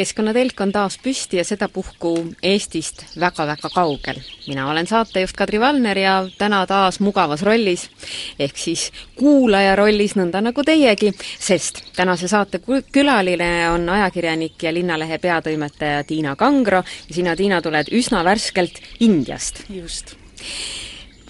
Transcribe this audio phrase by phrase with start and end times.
[0.00, 4.20] keskkonnatelk on taas püsti ja sedapuhku Eestist väga-väga kaugel.
[4.46, 7.90] mina olen saatejuht Kadri Valner ja täna taas mugavas rollis,
[8.38, 8.86] ehk siis
[9.18, 16.36] kuulaja rollis, nõnda nagu teiegi, sest tänase saate külaline on ajakirjanik ja Linnalehe peatoimetaja Tiina
[16.36, 19.64] Kangro ja sina, Tiina, tuled üsna värskelt Indiast.
[19.68, 20.16] just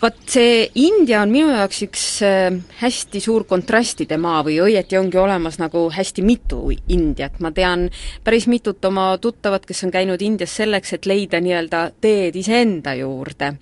[0.00, 5.18] vot see India on minu jaoks üks äh, hästi suur kontrastide maa või õieti ongi
[5.20, 7.88] olemas nagu hästi mitu Indiat, ma tean
[8.24, 13.52] päris mitut oma tuttavat, kes on käinud Indias selleks, et leida nii-öelda teed iseenda juurde.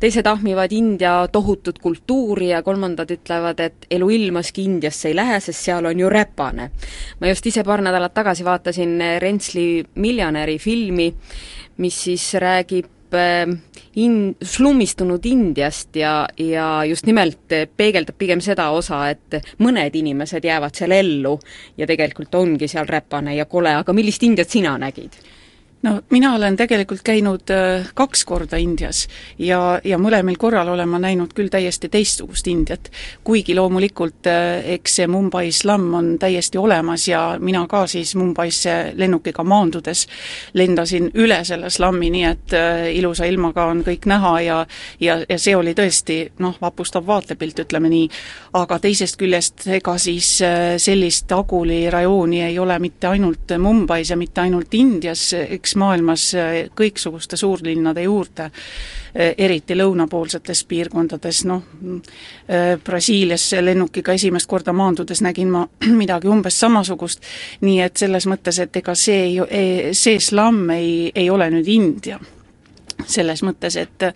[0.00, 5.88] teised ahmivad India tohutut kultuuri ja kolmandad ütlevad, et eluilmaski Indiasse ei lähe, sest seal
[5.88, 6.70] on ju räpane.
[7.20, 11.14] ma just ise paar nädalat tagasi vaatasin Rentsli miljonäri filmi,
[11.78, 13.46] mis siis räägib Äh,
[13.94, 20.76] in-, slummistunud Indiast ja, ja just nimelt peegeldab pigem seda osa, et mõned inimesed jäävad
[20.76, 21.38] seal ellu
[21.78, 25.16] ja tegelikult ongi seal räpane ja kole, aga millist Indiat sina nägid?
[25.82, 29.06] No mina olen tegelikult käinud äh, kaks korda Indias
[29.38, 32.90] ja, ja mõlemal korral olen ma näinud küll täiesti teistsugust Indiat.
[33.24, 38.92] kuigi loomulikult äh, eks see Mumbai slamm on täiesti olemas ja mina ka siis Mumbaisse
[38.96, 40.06] lennukiga maandudes
[40.54, 44.58] lendasin üle selle slammi, nii et äh, ilusa ilmaga on kõik näha ja
[45.00, 48.10] ja, ja see oli tõesti noh, vapustav vaatepilt, ütleme nii,
[48.58, 50.38] aga teisest küljest ega siis
[50.78, 56.34] sellist Aguli rajooni ei ole mitte ainult Mumbais ja mitte ainult Indias, eks leviks maailmas
[56.34, 61.62] äh, kõiksuguste suurlinnade juurde, äh, eriti lõunapoolsetes piirkondades, noh,
[62.48, 65.66] äh, Brasiiliasse lennukiga esimest korda maandudes nägin ma
[66.02, 67.22] midagi umbes samasugust,
[67.60, 72.18] nii et selles mõttes, et ega see ei, see slamm ei, ei ole nüüd India
[73.06, 74.06] selles mõttes, et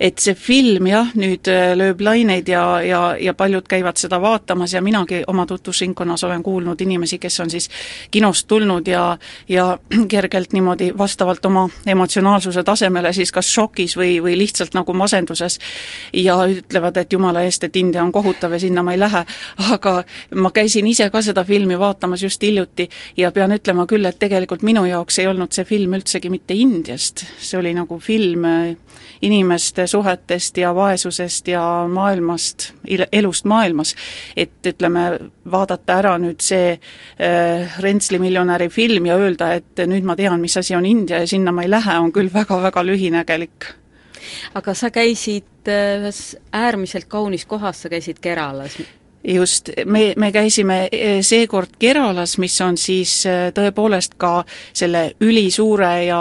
[0.00, 4.72] et see film jah, nüüd äh, lööb laineid ja, ja, ja paljud käivad seda vaatamas
[4.74, 7.70] ja minagi oma tutvusringkonnas olen kuulnud inimesi, kes on siis
[8.10, 9.18] kinost tulnud ja
[9.48, 9.78] ja
[10.12, 15.58] kergelt niimoodi vastavalt oma emotsionaalsuse tasemele siis kas šokis või, või lihtsalt nagu masenduses
[16.12, 19.24] ja ütlevad, et jumala eest, et India on kohutav ja sinna ma ei lähe,
[19.72, 19.94] aga
[20.34, 24.62] ma käisin ise ka seda filmi vaatamas just hiljuti ja pean ütlema küll, et tegelikult
[24.62, 28.44] minu jaoks ei olnud see film üldsegi mitte Indiast, see oli nagu film, film
[29.22, 32.72] inimeste suhetest ja vaesusest ja maailmast,
[33.12, 33.94] elust maailmas.
[34.36, 35.04] et ütleme,
[35.50, 40.56] vaadata ära nüüd see äh, Rentsli miljonäri film ja öelda, et nüüd ma tean, mis
[40.56, 43.72] asi on India ja sinna ma ei lähe, on küll väga-väga lühinägelik
[44.58, 48.78] aga sa käisid äh, ühes äärmiselt kaunis kohas, sa käisid Keralas,
[49.24, 55.92] just, me, me käisime eh, seekord Keralas, mis on siis eh, tõepoolest ka selle ülisuure
[56.06, 56.20] ja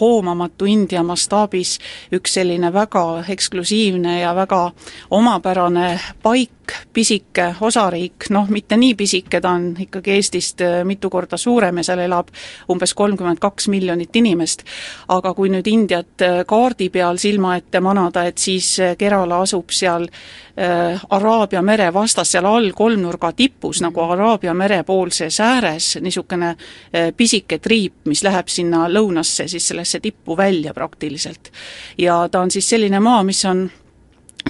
[0.00, 1.76] hoomamatu India mastaabis
[2.14, 4.70] üks selline väga eksklusiivne ja väga
[5.10, 5.88] omapärane
[6.22, 6.52] paik,
[6.92, 11.86] pisike osariik, noh, mitte nii pisike, ta on ikkagi Eestist eh, mitu korda suurem ja
[11.90, 12.30] seal elab
[12.72, 14.62] umbes kolmkümmend kaks miljonit inimest.
[15.08, 21.00] aga kui nüüd Indiat kaardi peal silma ette manada, et siis Kerala asub seal äh,
[21.10, 26.52] Araabia mere vastas, seal all kolmnurga tipus nagu Araabia mere poolses ääres niisugune
[26.92, 31.52] eh, pisike triip, mis läheb sinna lõunasse, siis sellesse tippu välja praktiliselt.
[31.98, 33.70] ja ta on siis selline maa, mis on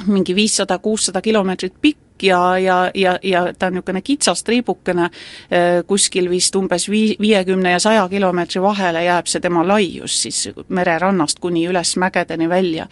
[0.06, 5.82] mingi viissada, kuussada kilomeetrit pikk, ja, ja, ja, ja ta on niisugune kitsas triibukene, äh,
[5.87, 11.38] kuskil vist umbes vii-, viiekümne ja saja kilomeetri vahele jääb see tema laius siis mererannast
[11.38, 12.87] kuni üles mägedeni välja.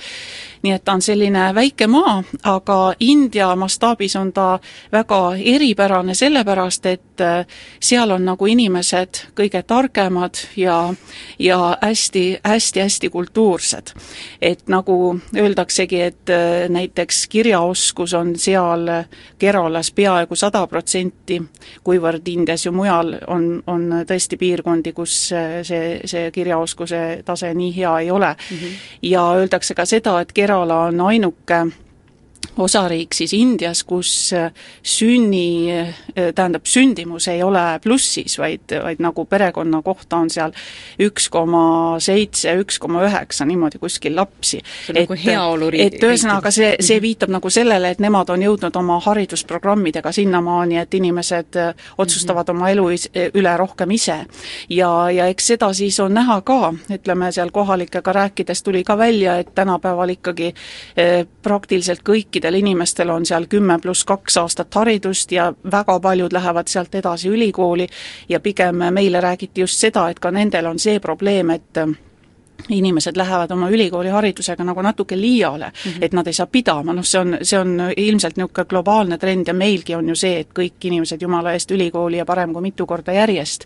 [0.64, 4.58] nii et ta on selline väike maa, aga India mastaabis on ta
[4.92, 7.46] väga eripärane sellepärast, et äh,
[7.80, 10.94] seal on nagu inimesed kõige targemad ja,
[11.38, 13.92] ja hästi, hästi-hästi kultuursed.
[14.40, 18.88] et nagu öeldaksegi, et äh, näiteks kirjaoskus on seal
[19.38, 21.40] Keralas peaaegu sada protsenti,
[21.84, 27.98] kuivõrd Indias ju mujal on, on tõesti piirkondi, kus see, see kirjaoskuse tase nii hea
[27.98, 28.56] ei ole mm.
[28.56, 28.76] -hmm.
[29.02, 31.64] ja öeldakse ka seda, et Kerala on ainuke
[32.58, 34.52] osariik siis Indias, kus äh,
[34.82, 35.94] sünni, äh,
[36.34, 40.54] tähendab, sündimus ei ole plussis, vaid, vaid nagu perekonna kohta on seal
[41.02, 44.60] üks koma seitse, üks koma üheksa, niimoodi kuskil lapsi.
[44.86, 45.94] see on nagu heaoluriik.
[45.94, 47.02] et ühesõnaga, see, see mhm.
[47.02, 52.70] viitab nagu sellele, et nemad on jõudnud oma haridusprogrammidega sinnamaani, et inimesed äh, otsustavad oma
[52.70, 54.20] elu is, üle rohkem ise.
[54.70, 59.38] ja, ja eks seda siis on näha ka, ütleme seal kohalikega rääkides tuli ka välja,
[59.38, 60.52] et tänapäeval ikkagi
[61.42, 66.68] praktiliselt kõikide kõikidel inimestel on seal kümme pluss kaks aastat haridust ja väga paljud lähevad
[66.68, 67.86] sealt edasi ülikooli.
[68.28, 71.78] Ja pigem meile räägiti just seda, et ka nendel on see probleem, et
[72.68, 76.04] inimesed lähevad oma ülikooliharidusega nagu natuke liiale mm, -hmm.
[76.04, 79.54] et nad ei saa pidama, noh see on, see on ilmselt niisugune globaalne trend ja
[79.54, 83.12] meilgi on ju see, et kõik inimesed jumala eest ülikooli ja parem kui mitu korda
[83.12, 83.64] järjest.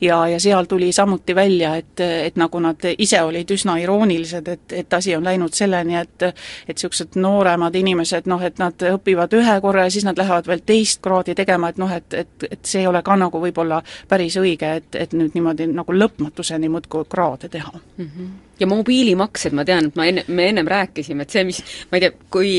[0.00, 4.72] ja, ja seal tuli samuti välja, et, et nagu nad ise olid üsna iroonilised, et,
[4.72, 9.60] et asi on läinud selleni, et et niisugused nooremad inimesed noh, et nad õpivad ühe
[9.60, 12.80] korra ja siis nad lähevad veel teist kraadi tegema, et noh, et, et, et see
[12.80, 17.48] ei ole ka nagu võib-olla päris õige, et, et nüüd niimoodi nagu lõpmatuseni muudkui kraade
[17.48, 18.04] teha mm.
[18.04, 18.21] -hmm
[18.60, 22.06] ja mobiilimaksed, ma tean, et ma enne, me ennem rääkisime, et see, mis, ma ei
[22.06, 22.52] tea, kui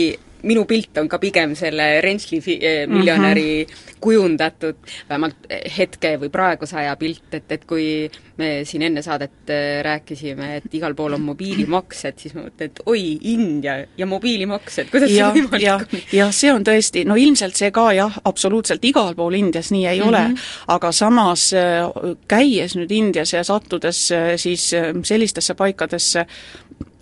[0.47, 3.97] minu pilt on ka pigem selle Rensli fi-, eh, miljonäri mm -hmm.
[3.99, 4.75] kujundatud,
[5.09, 5.47] vähemalt
[5.77, 10.75] hetke või praeguse aja pilt, et, et kui me siin enne saadet eh, rääkisime, et
[10.75, 15.41] igal pool on mobiilimaksed, siis ma mõtlen, et oi, India ja mobiilimaksed, kuidas ja, see
[15.41, 15.99] võimalik ja, on?
[16.11, 19.99] jah, see on tõesti, no ilmselt see ka jah, absoluutselt igal pool Indias nii ei
[19.99, 20.09] mm -hmm.
[20.09, 20.37] ole, mhm.
[20.67, 24.71] aga samas eh, käies nüüd Indias ja sattudes siis
[25.03, 26.25] sellistesse paikadesse,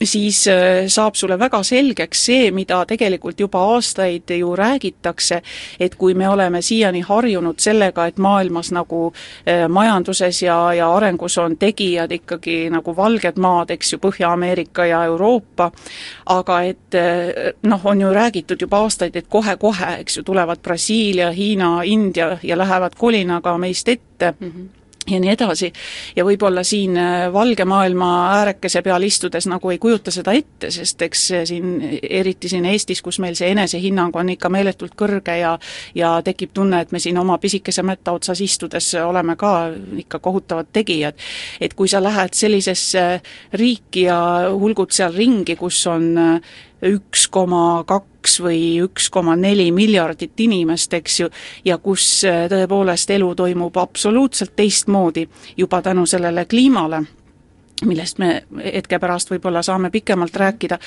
[0.03, 5.41] siis äh, saab sulle väga selgeks see, mida tegelikult juba aastaid ju räägitakse,
[5.79, 11.37] et kui me oleme siiani harjunud sellega, et maailmas nagu äh, majanduses ja, ja arengus
[11.37, 15.71] on tegijad ikkagi nagu valged maad, eks ju, Põhja-Ameerika ja Euroopa,
[16.25, 21.31] aga et äh, noh, on ju räägitud juba aastaid, et kohe-kohe, eks ju, tulevad Brasiilia,
[21.31, 24.33] Hiina, India ja lähevad kolinaga meist ette.
[24.39, 25.71] Mm, -hmm ja nii edasi.
[26.15, 31.01] ja võib-olla siin äh, valge maailma äärekese peal istudes nagu ei kujuta seda ette, sest
[31.01, 35.57] eks siin, eriti siin Eestis, kus meil see enesehinnang on ikka meeletult kõrge ja
[35.95, 40.69] ja tekib tunne, et me siin oma pisikese mätta otsas istudes oleme ka ikka kohutavad
[40.73, 41.17] tegijad,
[41.61, 43.21] et kui sa lähed sellisesse
[43.53, 44.19] riiki ja
[44.53, 50.93] hulgud seal ringi, kus on äh, üks koma kaks või üks koma neli miljardit inimest,
[50.93, 51.29] eks ju,
[51.65, 57.03] ja kus äh, tõepoolest elu toimub absoluutselt teistmoodi juba tänu sellele kliimale
[57.85, 60.77] millest me hetke pärast võib-olla saame pikemalt rääkida,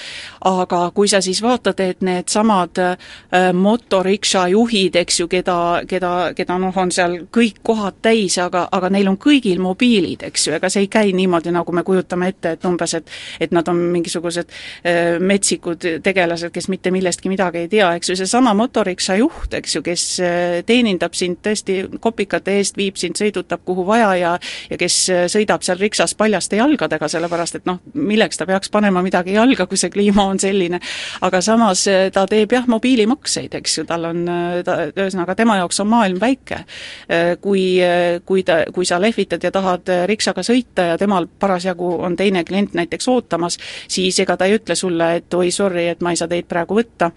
[0.51, 5.57] aga kui sa siis vaatad, et needsamad äh, motorikša juhid, eks ju, keda,
[5.89, 10.49] keda, keda noh, on seal kõik kohad täis, aga, aga neil on kõigil mobiilid, eks
[10.49, 13.69] ju, ega see ei käi niimoodi, nagu me kujutame ette, et umbes, et et nad
[13.69, 14.51] on mingisugused
[14.87, 19.79] äh, metsikud tegelased, kes mitte millestki midagi ei tea, eks ju, seesama motorikša juht, eks
[19.79, 24.35] ju, kes äh, teenindab sind tõesti kopikate eest, viib sind, sõidutab kuhu vaja ja
[24.71, 24.97] ja kes
[25.33, 29.67] sõidab seal riksas paljaste jalgadega, jalgadega, sellepärast et noh, milleks ta peaks panema midagi jalga,
[29.67, 30.81] kui see kliima on selline.
[31.23, 35.57] aga samas eh, ta teeb jah, mobiilimakseid, eks ju, tal on, eh, ta, ühesõnaga tema
[35.59, 36.65] jaoks on maailm väike.
[37.09, 37.81] Eh, kui,
[38.25, 42.75] kui ta, kui sa lehvitad ja tahad riksaga sõita ja temal parasjagu on teine klient
[42.75, 43.59] näiteks ootamas,
[43.89, 46.77] siis ega ta ei ütle sulle, et oi, sorry, et ma ei saa teid praegu
[46.79, 47.11] võtta,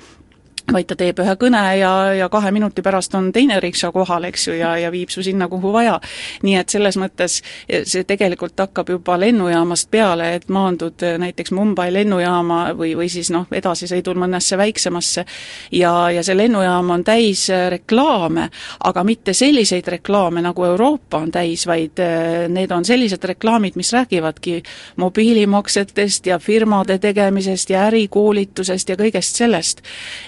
[0.74, 4.48] vaid ta teeb ühe kõne ja, ja kahe minuti pärast on teine rikša kohal, eks
[4.50, 5.96] ju, ja, ja viib su sinna, kuhu vaja.
[6.44, 12.60] nii et selles mõttes see tegelikult hakkab juba lennujaamast peale, et maandud näiteks Mumbai lennujaama
[12.78, 15.26] või, või siis noh, edasisõidul mõnesse väiksemasse
[15.72, 18.50] ja, ja see lennujaam on täis reklaame,
[18.90, 23.94] aga mitte selliseid reklaame, nagu Euroopa on täis, vaid eh, need on sellised reklaamid, mis
[23.96, 24.60] räägivadki
[25.00, 29.82] mobiilimaksetest ja firmade tegemisest ja ärikoolitusest ja kõigest sellest.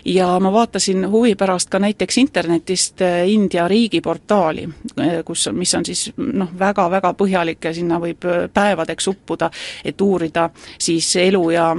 [0.06, 4.70] ja ja ma vaatasin huvi pärast ka näiteks internetist äh, India riigiportaali,
[5.00, 9.50] äh, kus, mis on siis noh, väga-väga põhjalik ja sinna võib äh, päevadeks uppuda,
[9.86, 11.72] et uurida siis elu ja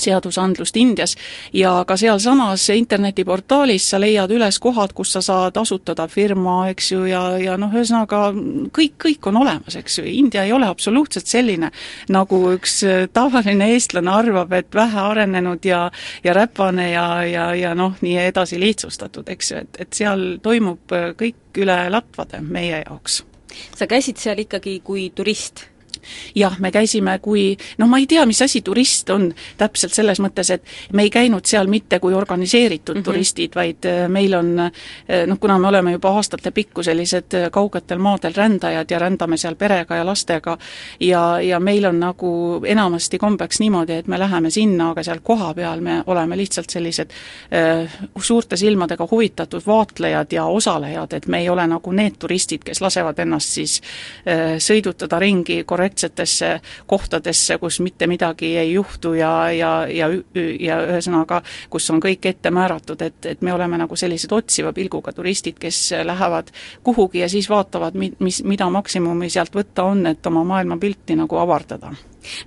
[0.00, 1.16] seadusandlust Indias
[1.52, 7.04] ja ka sealsamas internetiportaalis sa leiad üles kohad, kus sa saad asutada firma, eks ju,
[7.10, 8.30] ja, ja noh, ühesõnaga
[8.76, 11.70] kõik, kõik on olemas, eks ju, India ei ole absoluutselt selline,
[12.08, 12.80] nagu üks
[13.12, 15.90] tavaline eestlane arvab, et vähe arenenud ja
[16.24, 20.94] ja räpane ja, ja, ja noh, nii edasi lihtsustatud, eks ju, et, et seal toimub
[21.18, 23.22] kõik üle latvade meie jaoks.
[23.76, 25.66] sa käisid seal ikkagi kui turist?
[26.34, 30.50] Jah, me käisime kui, noh, ma ei tea, mis asi turist on täpselt selles mõttes,
[30.54, 33.04] et me ei käinud seal mitte kui organiseeritud mm -hmm.
[33.04, 34.70] turistid, vaid äh, meil on äh,
[35.26, 39.96] noh, kuna me oleme juba aastatepikku sellised äh, kaugetel maadel rändajad ja rändame seal perega
[39.96, 40.58] ja lastega,
[41.00, 45.80] ja, ja meil on nagu enamasti kombeks niimoodi, et me läheme sinna, aga seal kohapeal
[45.80, 51.66] me oleme lihtsalt sellised äh, suurte silmadega huvitatud vaatlejad ja osalejad, et me ei ole
[51.66, 53.80] nagu need turistid, kes lasevad ennast siis
[54.28, 60.08] äh, sõidutada ringi korrektsetesse kohtadesse, kus mitte midagi ei juhtu ja, ja, ja,
[60.60, 65.12] ja ühesõnaga, kus on kõik ette määratud, et, et me oleme nagu sellised otsiva pilguga
[65.12, 66.50] turistid, kes lähevad
[66.82, 71.36] kuhugi ja siis vaatavad, mi-, mis, mida maksimumi sealt võtta on, et oma maailmapilti nagu
[71.36, 71.92] avardada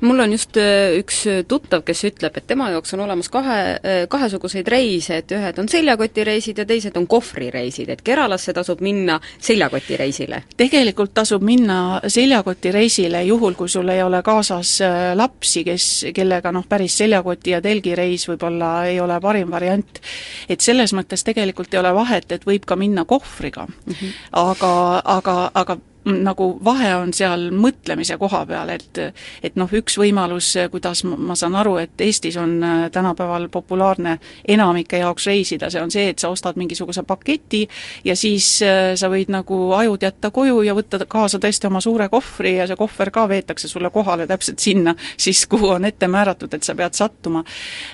[0.01, 4.00] mul on just äh, üks tuttav, kes ütleb, et tema jaoks on olemas kahe, äh,
[4.10, 10.44] kahesuguseid reise, et ühed on seljakotireisid ja teised on kohvrireisid, et Keralasse tasub minna seljakotireisile?
[10.58, 16.68] tegelikult tasub minna seljakotireisile juhul, kui sul ei ole kaasas äh, lapsi, kes, kellega noh,
[16.70, 20.01] päris seljakoti ja telgireis võib-olla ei ole parim variant.
[20.50, 23.94] et selles mõttes tegelikult ei ole vahet, et võib ka minna kohvriga mm.
[23.94, 24.13] -hmm.
[24.32, 29.00] aga, aga, aga nagu vahe on seal mõtlemise koha peal, et
[29.43, 34.17] et noh, üks võimalus, kuidas ma saan aru, et Eestis on äh, tänapäeval populaarne
[34.48, 37.63] enamike jaoks reisida, see on see, et sa ostad mingisuguse paketi
[38.03, 42.10] ja siis äh, sa võid nagu ajud jätta koju ja võtta kaasa tõesti oma suure
[42.12, 46.53] kohvri ja see kohver ka veetakse sulle kohale täpselt sinna siis, kuhu on ette määratud,
[46.53, 47.43] et sa pead sattuma.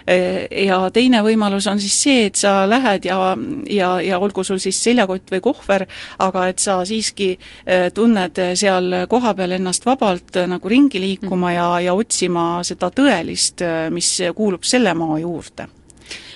[0.09, 3.35] Äh, ja teine võimalus on siis see, et sa lähed ja,
[3.69, 5.85] ja, ja olgu sul siis seljakott või kohver,
[6.19, 7.35] aga et sa siiski
[7.99, 13.89] tunned seal kohapeal ennast vabalt äh, nagu ringi liikuma ja, ja otsima seda tõelist, äh,
[13.93, 15.67] mis kuulub selle maa juurde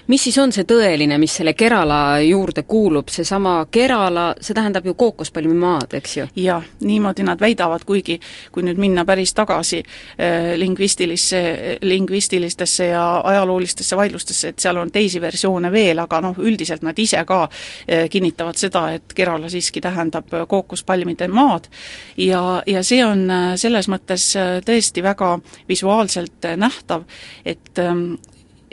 [0.08, 4.94] mis siis on see tõeline, mis selle Kerala juurde kuulub, seesama Kerala, see tähendab ju
[5.00, 6.28] kookospalmi maad, eks ju?
[6.44, 8.20] jah, niimoodi nad väidavad, kuigi
[8.52, 11.44] kui nüüd minna päris tagasi äh, lingvistilisse,
[11.82, 17.24] lingvistilistesse ja ajaloolistesse vaidlustesse, et seal on teisi versioone veel, aga noh, üldiselt nad ise
[17.28, 21.70] ka äh, kinnitavad seda, et Kerala siiski tähendab kookospalmide maad
[22.18, 24.34] ja, ja see on äh, selles mõttes
[24.66, 25.38] tõesti väga
[25.70, 27.04] visuaalselt äh, nähtav,
[27.46, 28.16] et ähm,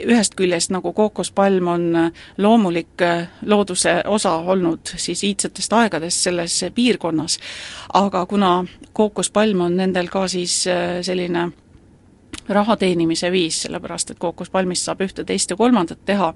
[0.05, 6.59] ühest küljest nagu kookospalm on äh, loomulik äh, looduse osa olnud siis iidsetest aegadest selles
[6.75, 7.39] piirkonnas,
[7.93, 11.49] aga kuna kookospalm on nendel ka siis äh, selline
[12.49, 16.31] raha teenimise viis, sellepärast et kookospalmist saab ühte, teist ja kolmandat teha,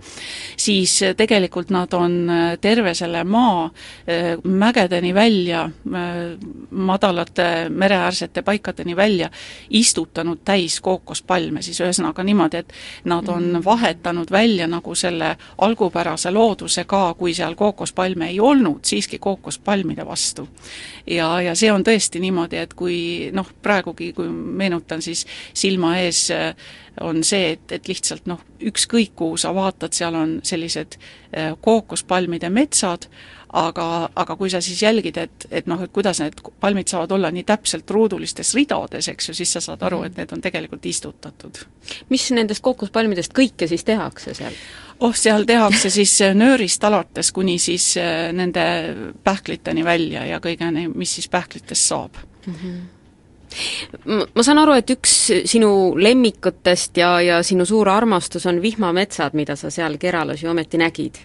[0.57, 6.37] siis tegelikult nad on äh, terve selle maa äh, mägedeni välja, äh,
[6.71, 9.29] madalate mereäärsete paikadeni välja
[9.69, 12.73] istutanud täis kookospalme, siis ühesõnaga niimoodi, et
[13.05, 13.65] nad on mm.
[13.65, 20.47] vahetanud välja nagu selle algupärase looduse ka, kui seal kookospalme ei olnud, siiski kookospalmide vastu.
[21.07, 26.04] ja, ja see on tõesti niimoodi, et kui noh, praegugi, kui meenutan, siis silma ees
[26.05, 26.51] ees äh,
[27.01, 32.49] on see, et, et lihtsalt noh, ükskõik kuhu sa vaatad, seal on sellised äh, kookospalmide
[32.53, 33.09] metsad,
[33.55, 37.31] aga, aga kui sa siis jälgid, et, et noh, et kuidas need palmid saavad olla
[37.31, 41.61] nii täpselt ruudulistes ridades, eks ju, siis sa saad aru, et need on tegelikult istutatud.
[42.09, 44.55] mis nendest kookospalmidest kõike siis tehakse seal?
[44.99, 47.93] oh, seal tehakse siis äh, nöörist alates kuni siis
[48.33, 48.65] nende
[49.23, 52.53] pähkliteni välja ja kõigeni, mis siis pähklitest saab mm.
[52.53, 52.94] -hmm
[54.05, 55.15] ma saan aru, et üks
[55.49, 55.69] sinu
[55.99, 61.19] lemmikutest ja, ja sinu suur armastus on vihmametsad, mida sa seal Keralas ju ometi nägid.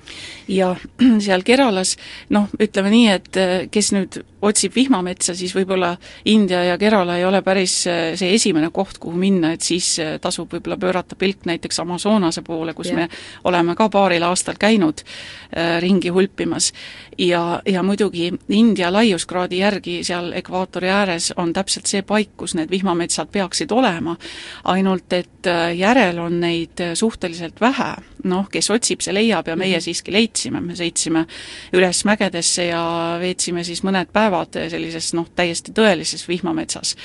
[0.49, 0.79] jah,
[1.27, 1.97] seal Keralas
[2.31, 5.95] noh, ütleme nii, et eh, kes nüüd otsib vihmametsa, siis võib-olla
[6.31, 10.17] India ja Kerala ei ole päris eh, see esimene koht, kuhu minna, et siis eh,
[10.23, 13.03] tasub võib-olla pöörata pilk näiteks Amazonase poole, kus yeah.
[13.03, 13.09] me
[13.51, 16.73] oleme ka paaril aastal käinud äh, ringi hulpimas.
[17.19, 22.71] ja, ja muidugi India laiuskraadi järgi seal ekvaatori ääres on täpselt see paik, kus need
[22.71, 24.17] vihmametsad peaksid olema,
[24.65, 27.95] ainult et järel on neid suhteliselt vähe.
[28.25, 29.85] Noh, kes otsib, see leiab ja meie -hmm.
[29.85, 31.27] siiski leidsime, me sõitsime
[31.73, 32.83] üles mägedesse ja
[33.21, 36.97] veetsime siis mõned päevad päevad sellises noh, täiesti tõelises vihmametsas.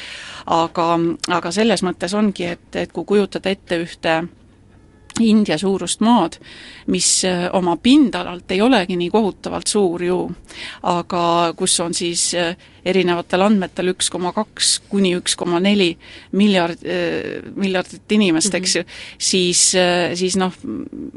[0.46, 4.24] aga, aga selles mõttes ongi, et, et kui kujutada ette ühte
[5.20, 6.36] India suurust maad,
[6.92, 10.18] mis äh, oma pindalalt ei olegi nii kohutavalt suur ju,
[10.92, 15.94] aga kus on siis äh, erinevatel andmetel üks koma kaks kuni üks koma neli
[16.36, 18.64] miljard, äh, miljardit inimest mm, -hmm.
[18.64, 18.84] eks ju,
[19.18, 19.64] siis,
[20.20, 20.54] siis noh,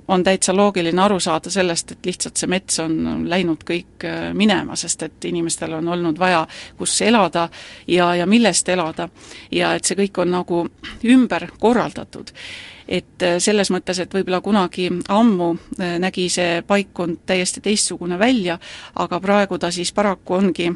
[0.09, 5.03] on täitsa loogiline aru saada sellest, et lihtsalt see mets on läinud kõik minema, sest
[5.03, 7.49] et inimestel on olnud vaja, kus elada
[7.87, 9.09] ja, ja millest elada.
[9.51, 10.67] ja et see kõik on nagu
[11.05, 12.31] ümber korraldatud
[12.89, 18.59] et äh, selles mõttes, et võib-olla kunagi ammu äh, nägi see paikkond täiesti teistsugune välja,
[18.97, 20.73] aga praegu ta siis paraku ongi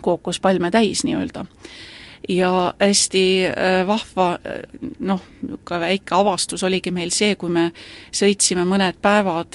[0.00, 1.46] kookospalme täis nii-öelda.
[2.28, 3.22] Ja hästi
[3.86, 4.24] vahva
[4.98, 7.68] noh, niisugune väike avastus oligi meil see, kui me
[8.10, 9.54] sõitsime mõned päevad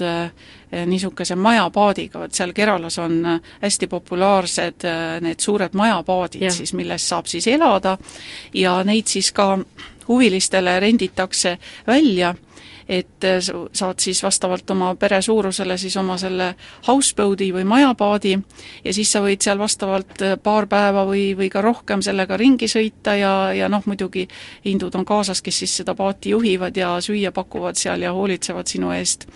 [0.87, 3.17] niisuguse majapaadiga, vot seal Keralas on
[3.59, 4.87] hästi populaarsed
[5.25, 6.53] need suured majapaadid ja.
[6.55, 7.97] siis, milles saab siis elada.
[8.55, 9.57] Ja neid siis ka
[10.11, 12.35] huvilistele renditakse välja
[12.91, 13.39] et äh,
[13.73, 16.55] saad siis vastavalt oma pere suurusele siis oma selle
[16.87, 18.33] houseboat'i või majapaadi
[18.83, 22.67] ja siis sa võid seal vastavalt äh, paar päeva või, või ka rohkem sellega ringi
[22.67, 24.27] sõita ja, ja noh, muidugi
[24.65, 28.91] hindud on kaasas, kes siis seda paati juhivad ja süüa pakuvad seal ja hoolitsevad sinu
[28.97, 29.27] eest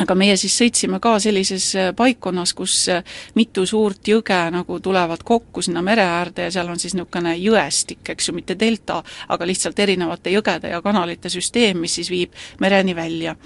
[0.00, 5.22] aga meie siis sõitsime ka sellises äh, paikkonnas, kus äh, mitu suurt jõge nagu tulevad
[5.24, 9.48] kokku sinna mere äärde ja seal on siis niisugune jõestik, eks ju, mitte delta, aga
[9.48, 13.36] lihtsalt erinevate jõgede ja kanalite süsteem, mis siis viib mereni välja.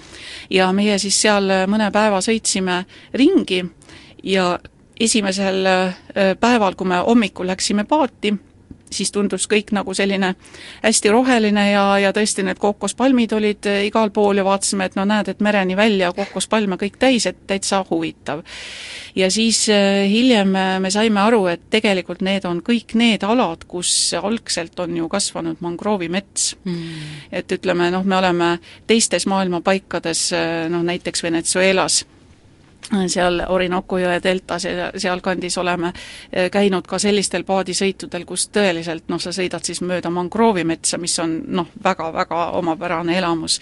[0.49, 3.63] ja meie siis seal äh, mõne päeva sõitsime ringi
[4.23, 4.53] ja
[5.01, 5.65] esimesel
[6.39, 8.35] päeval, kui me hommikul läksime paati,
[8.91, 10.33] siis tundus kõik nagu selline
[10.83, 15.05] hästi roheline ja, ja tõesti need kookospalmid olid eh, igal pool ja vaatasime, et no
[15.07, 18.43] näed, et mereni välja kookospalme kõik täis, et täitsa huvitav.
[19.15, 23.65] ja siis eh, hiljem eh, me saime aru, et tegelikult need on kõik need alad,
[23.67, 27.11] kus algselt on ju kasvanud mangroovimets mm..
[27.31, 28.53] et ütleme, noh, me oleme
[28.87, 30.31] teistes maailma paikades,
[30.69, 32.03] noh näiteks Venezuelas
[33.07, 39.21] seal Orinoco jõe deltas ja sealkandis oleme eh, käinud ka sellistel paadisõitudel, kus tõeliselt noh,
[39.21, 43.59] sa sõidad siis mööda mangroovimetsa, mis on noh, väga-väga omapärane elamus.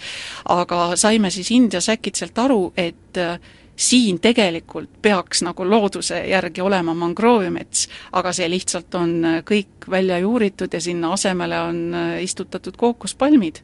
[0.48, 3.38] aga saime siis Indias äkitselt aru, et eh,
[3.76, 10.18] siin tegelikult peaks nagu looduse järgi olema mangroovimets, aga see lihtsalt on äh, kõik välja
[10.18, 11.80] juuritud ja sinna asemele on
[12.20, 13.62] istutatud kookospalmid.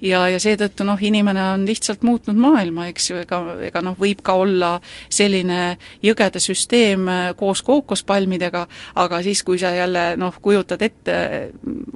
[0.00, 4.22] Ja, ja seetõttu noh, inimene on lihtsalt muutnud maailma, eks ju, ega, ega noh, võib
[4.24, 4.72] ka olla
[5.10, 8.66] selline jõgede süsteem äh, koos kookospalmidega,
[9.02, 11.18] aga siis, kui sa jälle noh, kujutad ette,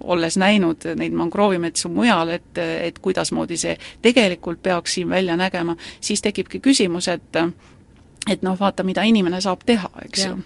[0.02, 6.22] olles näinud neid mangroovimetsu mujal, et, et kuidasmoodi see tegelikult peaks siin välja nägema, siis
[6.22, 7.42] tekibki küsimus, et
[8.30, 10.36] et noh, vaata, mida inimene saab teha, eks ju.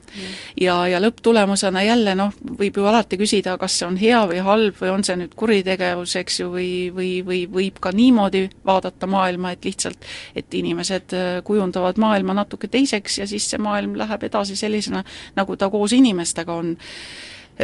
[0.61, 4.81] ja, ja lõpptulemusena jälle noh, võib ju alati küsida, kas see on hea või halb
[4.81, 9.53] või on see nüüd kuritegevus, eks ju, või, või, või võib ka niimoodi vaadata maailma,
[9.53, 14.57] et lihtsalt, et inimesed äh, kujundavad maailma natuke teiseks ja siis see maailm läheb edasi
[14.57, 15.05] sellisena,
[15.37, 16.77] nagu ta koos inimestega on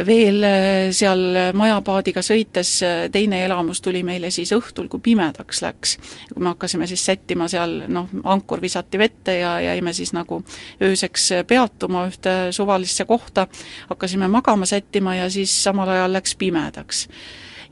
[0.05, 5.95] veel äh, seal majapaadiga sõites äh, teine elamus tuli meile siis õhtul, kui pimedaks läks.
[6.33, 10.41] kui me hakkasime siis sättima seal, noh, ankur visati vette ja jäime siis nagu
[10.81, 13.47] ööseks peatuma ühte suvalisse kohta,
[13.89, 17.07] hakkasime magama sättima ja siis samal ajal läks pimedaks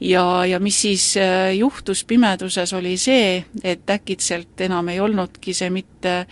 [0.01, 5.69] ja, ja mis siis äh, juhtus pimeduses, oli see, et äkitselt enam ei olnudki see
[5.74, 6.25] mitte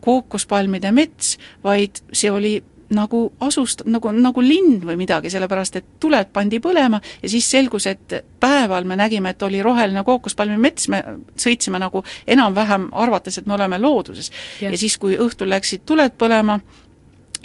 [0.00, 2.56] kookospalmide mets, vaid see oli
[2.94, 7.86] nagu asust-, nagu, nagu linn või midagi, sellepärast et tuled pandi põlema ja siis selgus,
[7.90, 11.02] et päeval me nägime, et oli roheline kookospalmi mets, me
[11.36, 14.30] sõitsime nagu enam-vähem arvates, et me oleme looduses.
[14.60, 16.60] ja siis, kui õhtul läksid tuled põlema,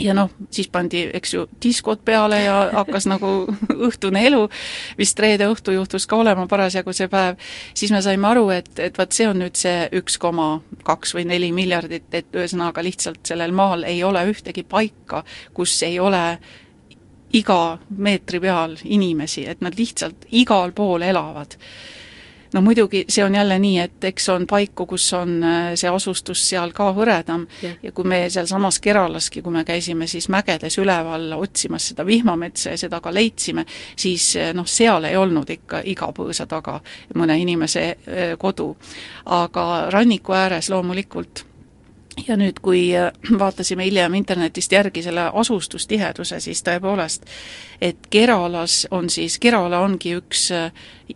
[0.01, 3.31] ja noh, siis pandi, eks ju, diskod peale ja hakkas nagu
[3.87, 4.41] õhtune elu,
[4.97, 7.39] vist reede õhtu juhtus ka olema parasjagu see päev,
[7.77, 10.49] siis me saime aru, et, et vaat see on nüüd see üks koma
[10.87, 15.99] kaks või neli miljardit, et ühesõnaga lihtsalt sellel maal ei ole ühtegi paika, kus ei
[15.99, 16.25] ole
[17.37, 17.61] iga
[17.97, 21.55] meetri peal inimesi, et nad lihtsalt igal pool elavad
[22.53, 26.43] no muidugi see on jälle nii, et eks on paiku, kus on äh, see asustus
[26.49, 27.45] seal ka hõredam.
[27.63, 32.75] Ja, ja kui me sealsamas Keralaski, kui me käisime siis mägedes üleval otsimas seda vihmametsa
[32.75, 36.79] ja seda ka leidsime, siis äh, noh, seal ei olnud ikka iga põõsa taga
[37.15, 38.75] mõne inimese äh, kodu.
[39.25, 41.45] aga ranniku ääres loomulikult.
[42.27, 42.89] Ja nüüd, kui
[43.39, 47.23] vaatasime hiljem internetist järgi selle asustustiheduse, siis tõepoolest,
[47.81, 50.49] et Keralas on siis, Kerala ongi üks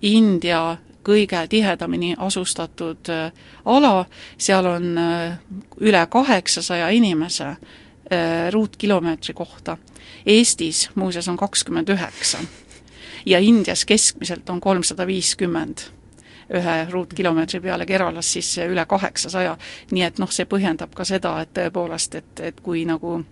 [0.01, 3.31] India kõige tihedamini asustatud äh,
[3.65, 4.05] ala,
[4.37, 5.37] seal on äh,
[5.79, 9.77] üle kaheksasaja inimese äh, ruutkilomeetri kohta.
[10.25, 12.41] Eestis muuseas on kakskümmend üheksa
[13.25, 15.89] ja Indias keskmiselt on kolmsada viiskümmend
[16.53, 19.57] ühe ruutkilomeetri peale, Keralas siis üle kaheksasaja.
[19.91, 23.23] nii et noh, see põhjendab ka seda, et tõepoolest, et, et kui nagu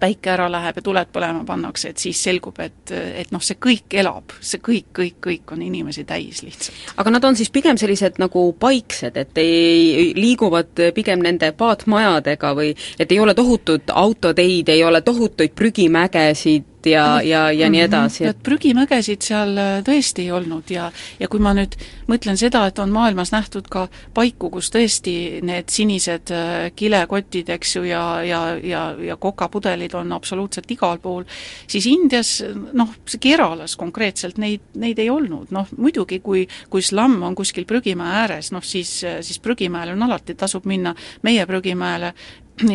[0.00, 3.96] päike ära läheb ja tuled põlema pannakse, et siis selgub, et, et noh, see kõik
[4.00, 6.94] elab, see kõik, kõik, kõik on inimesi täis lihtsalt.
[7.00, 12.74] aga nad on siis pigem sellised nagu paiksed, et ei, liiguvad pigem nende paatmajadega või
[12.98, 18.40] et ei ole tohutut autoteid, ei ole tohutuid prügimägesid, ja, ja, ja nii edasi, et
[18.44, 20.90] prügimägesid seal äh, tõesti ei olnud ja
[21.20, 21.76] ja kui ma nüüd
[22.10, 25.14] mõtlen seda, et on maailmas nähtud ka paiku, kus tõesti
[25.46, 31.24] need sinised äh, kilekotid, eks ju, ja, ja, ja, ja kokapudelid on absoluutselt igal pool,
[31.70, 32.38] siis Indias
[32.72, 38.22] noh, Keralas konkreetselt neid, neid ei olnud, noh muidugi, kui kui slamm on kuskil prügimäe
[38.22, 40.94] ääres, noh siis, siis prügimäele on alati, tasub minna
[41.26, 42.14] meie prügimäele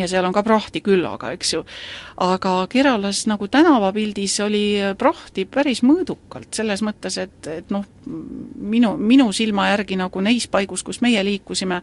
[0.00, 1.64] ja seal on ka prahti küllaga, eks ju.
[2.22, 4.64] aga Keralas nagu tänavapildis oli
[4.98, 10.82] prahti päris mõõdukalt, selles mõttes, et, et noh, minu, minu silma järgi nagu neis paigus,
[10.86, 11.82] kus meie liikusime,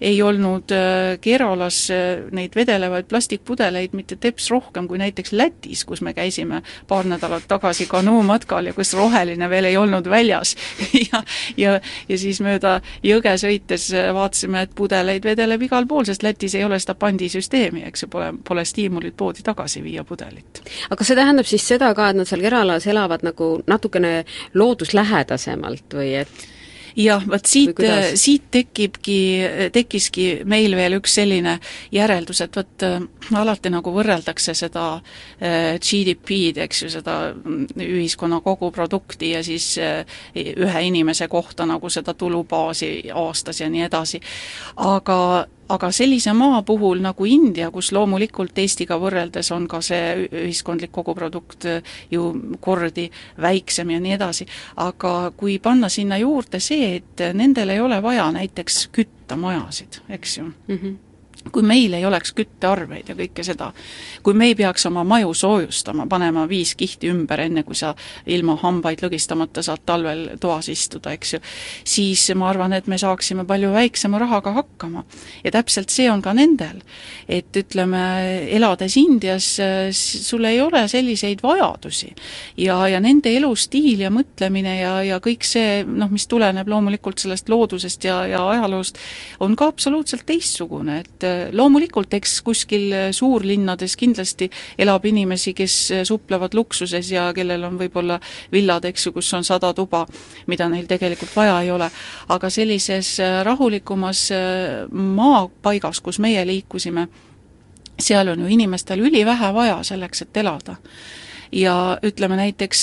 [0.00, 6.02] ei olnud äh, Keralas äh, neid vedelevaid plastikpudeleid mitte teps rohkem kui näiteks Lätis, kus
[6.02, 10.56] me käisime paar nädalat tagasi kanuumatkal ja kus roheline veel ei olnud väljas
[11.12, 11.22] ja,
[11.56, 11.78] ja,
[12.08, 16.64] ja siis mööda jõge sõites äh, vaatasime, et pudeleid vedeleb igal pool, sest Lätis ei
[16.64, 20.62] ole seda pandisüsteemi, eks ju, pole, pole stiimulit poodi tagasi viia pudelit.
[20.90, 26.12] aga see tähendab siis seda ka, et nad seal Keralas elavad nagu natukene looduslähedasemalt või
[26.22, 26.46] et
[26.96, 27.80] jah, vot siit,
[28.14, 29.18] siit tekibki,
[29.72, 31.56] tekkiski meil veel üks selline
[31.94, 32.98] järeldus, et vot äh,
[33.36, 40.18] alati nagu võrreldakse seda äh, GDP-d, eks ju, seda mm, ühiskonna koguprodukti ja siis äh,
[40.36, 44.20] ühe inimese kohta nagu seda tulubaasi aastas ja nii edasi.
[44.76, 45.18] aga
[45.68, 51.66] aga sellise maa puhul nagu India, kus loomulikult Eestiga võrreldes on ka see ühiskondlik koguprodukt
[52.10, 52.28] ju
[52.60, 53.08] kordi
[53.42, 58.30] väiksem ja nii edasi, aga kui panna sinna juurde see, et nendel ei ole vaja
[58.36, 60.44] näiteks kütta majasid, eks ju.
[60.44, 61.05] Mm, -hmm
[61.52, 63.70] kui meil ei oleks küttearveid ja kõike seda,
[64.22, 67.94] kui me ei peaks oma maju soojustama, panema viis kihti ümber, enne kui sa
[68.26, 71.40] ilma hambaid lõgistamata saad talvel toas istuda, eks ju,
[71.86, 75.04] siis ma arvan, et me saaksime palju väiksema rahaga hakkama.
[75.44, 76.82] ja täpselt see on ka nendel.
[77.28, 78.02] et ütleme,
[78.50, 79.56] elades Indias,
[79.92, 82.14] sul ei ole selliseid vajadusi.
[82.56, 87.48] ja, ja nende elustiil ja mõtlemine ja, ja kõik see, noh, mis tuleneb loomulikult sellest
[87.48, 88.98] loodusest ja, ja ajaloost,
[89.40, 95.76] on ka absoluutselt teistsugune, et loomulikult, eks kuskil suurlinnades kindlasti elab inimesi, kes
[96.08, 98.20] suplevad luksuses ja kellel on võib-olla
[98.52, 100.04] villad, eks ju, kus on sada tuba,
[100.46, 101.90] mida neil tegelikult vaja ei ole.
[102.28, 104.28] aga sellises rahulikumas
[104.92, 107.06] maapaigas, kus meie liikusime,
[108.00, 110.76] seal on ju inimestel ülivähe vaja selleks, et elada
[111.52, 112.82] ja ütleme näiteks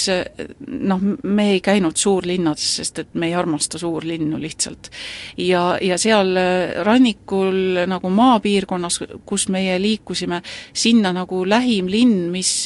[0.67, 4.89] noh, me ei käinud suurlinnades, sest et me ei armasta suurlinnu lihtsalt.
[5.37, 6.35] ja, ja seal
[6.83, 10.41] rannikul nagu maapiirkonnas, kus meie liikusime,
[10.73, 12.65] sinna nagu lähim linn, mis,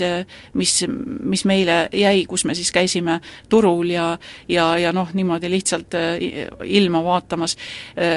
[0.53, 0.77] mis,
[1.23, 5.95] mis meile jäi, kus me siis käisime turul ja ja, ja noh, niimoodi lihtsalt
[6.63, 7.57] ilma vaatamas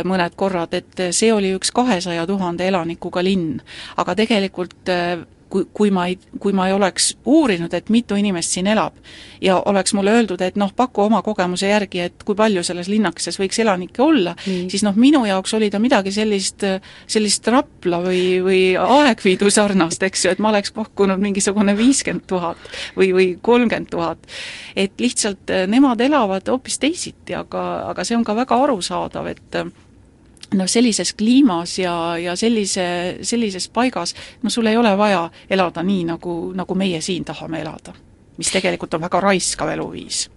[0.04, 3.60] mõned korrad, et see oli üks kahesaja tuhande elanikuga linn.
[3.96, 4.90] aga tegelikult
[5.50, 8.96] kui, kui ma ei, kui ma ei oleks uurinud, et mitu inimest siin elab
[9.42, 13.38] ja oleks mulle öeldud, et noh, paku oma kogemuse järgi, et kui palju selles linnakeses
[13.40, 16.64] võiks elanikke olla mm., siis noh, minu jaoks oli ta midagi sellist,
[17.10, 22.72] sellist Rapla või, või Aegviidu sarnast, eks ju, et ma oleks pakkunud mingisugune viiskümmend tuhat
[22.96, 24.26] või, või kolmkümmend tuhat.
[24.76, 29.62] et lihtsalt nemad elavad hoopis teisiti, aga, aga see on ka väga arusaadav, et
[30.54, 36.04] noh, sellises kliimas ja, ja sellise, sellises paigas, no sul ei ole vaja elada nii,
[36.14, 37.94] nagu, nagu meie siin tahame elada.
[38.40, 40.30] mis tegelikult on väga raiskav eluviis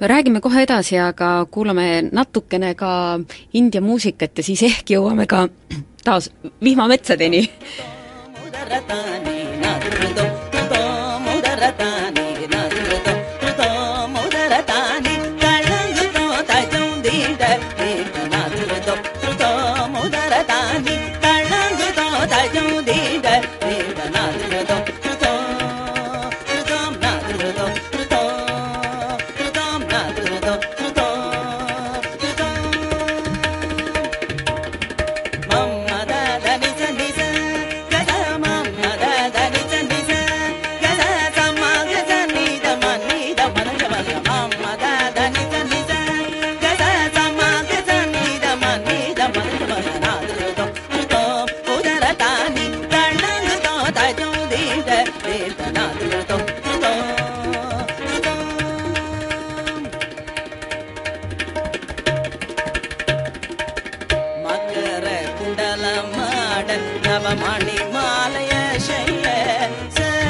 [0.00, 3.20] me räägime kohe edasi, aga kuulame natukene ka
[3.52, 5.48] India muusikat ja siis ehk jõuame ka
[6.04, 6.30] taas
[6.62, 7.50] vihmametsadeni.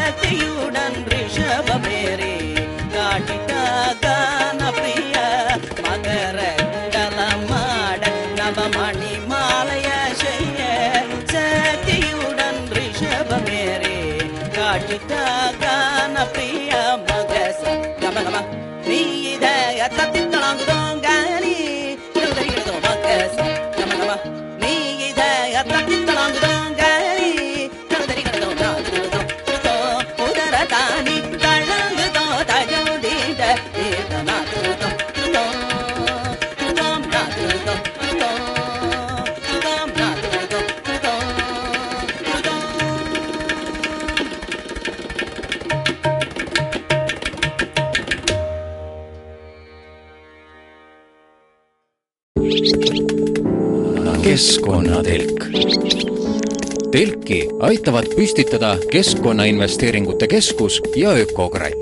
[0.10, 2.59] காட்டிட்டாகான பிரிய
[57.61, 61.80] aitavad püstitada Keskkonnainvesteeringute Keskus ja Ökokratt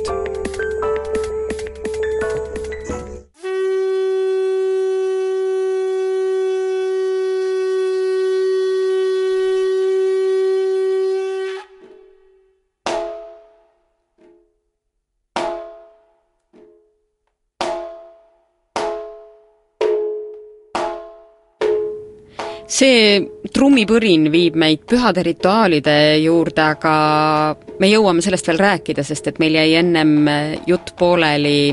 [23.89, 29.57] trummipõrin viib meid pühade rituaalide juurde, aga me jõuame sellest veel rääkida, sest et meil
[29.57, 30.29] jäi ennem
[30.67, 31.73] jutt pooleli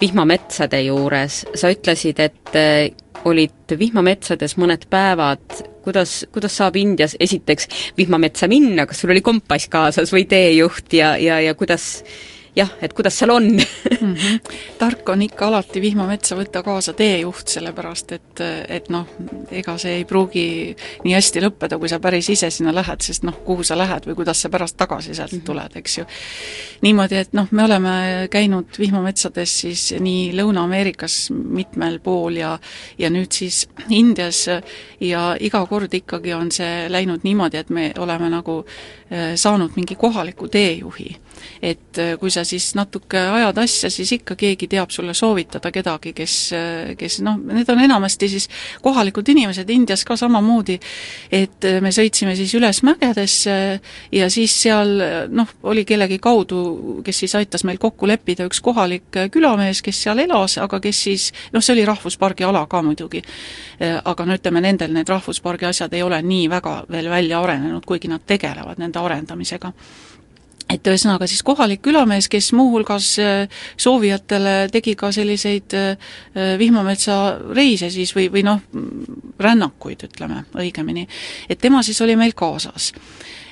[0.00, 2.88] vihmametsade juures, sa ütlesid, et eh,
[3.28, 7.68] olid vihmametsades mõned päevad, kuidas, kuidas saab Indias esiteks
[7.98, 12.00] vihmametsa minna, kas sul oli kompass kaasas või teejuht ja, ja, ja kuidas
[12.56, 14.14] jah, et kuidas seal on mm.
[14.14, 14.40] -hmm.
[14.78, 19.06] tark on ikka alati vihmametsa võtta kaasa teejuht, sellepärast et, et noh,
[19.50, 23.36] ega see ei pruugi nii hästi lõppeda, kui sa päris ise sinna lähed, sest noh,
[23.44, 25.44] kuhu sa lähed või kuidas sa pärast tagasi sealt mm -hmm.
[25.44, 26.04] tuled, eks ju.
[26.82, 32.58] niimoodi, et noh, me oleme käinud vihmametsades siis nii Lõuna-Ameerikas mitmel pool ja
[32.98, 34.46] ja nüüd siis Indias
[35.00, 38.64] ja iga kord ikkagi on see läinud niimoodi, et me oleme nagu
[39.34, 41.16] saanud mingi kohaliku teejuhi.
[41.62, 46.12] Et äh, kui sa siis natuke ajad asja, siis ikka keegi teab sulle soovitada kedagi,
[46.16, 48.48] kes, äh, kes noh, need on enamasti siis
[48.82, 50.78] kohalikud inimesed, Indias ka samamoodi,
[51.32, 53.56] et me sõitsime siis üles mägedesse
[54.12, 54.94] ja siis seal
[55.32, 56.60] noh, oli kellegi kaudu,
[57.06, 61.28] kes siis aitas meil kokku leppida, üks kohalik külamees, kes seal elas, aga kes siis,
[61.54, 63.22] noh, see oli rahvuspargi ala ka muidugi,
[63.80, 68.10] aga no ütleme, nendel need rahvuspargi asjad ei ole nii väga veel välja arenenud, kuigi
[68.10, 69.72] nad tegelevad nende arendamisega.
[70.70, 76.12] Et ühesõnaga siis kohalik külamees, kes muuhulgas äh, soovijatele tegi ka selliseid äh,
[76.60, 77.16] vihmametsa
[77.56, 78.62] reise siis või, või noh,
[79.40, 81.08] rännakuid, ütleme õigemini,
[81.50, 82.92] et tema siis oli meil kaasas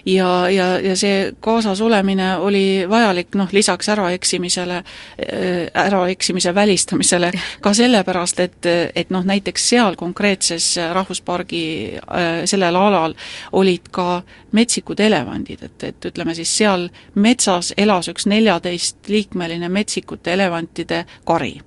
[0.06, 7.32] ja, ja, ja see kaasas olemine oli vajalik noh, lisaks äraeksimisele, äh, äraeksimise välistamisele
[7.64, 11.64] ka sellepärast, et, et noh, näiteks seal konkreetses rahvuspargi
[11.96, 13.14] äh, sellel alal
[13.52, 21.04] olid ka metsikud elevandid, et, et ütleme siis seal metsas elas üks neljateistliikmeline metsikute elevantide
[21.24, 21.58] kari.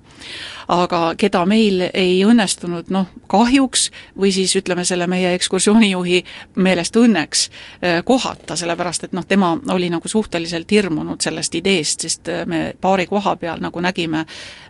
[0.72, 6.22] Aga keda meil ei õnnestunud noh, kahjuks või siis ütleme, selle meie ekskursioonijuhi
[6.62, 12.28] meelest õnneks eh, kohata, sellepärast et noh, tema oli nagu suhteliselt hirmunud sellest ideest, sest
[12.28, 14.26] eh, me paari koha peal nagu nägime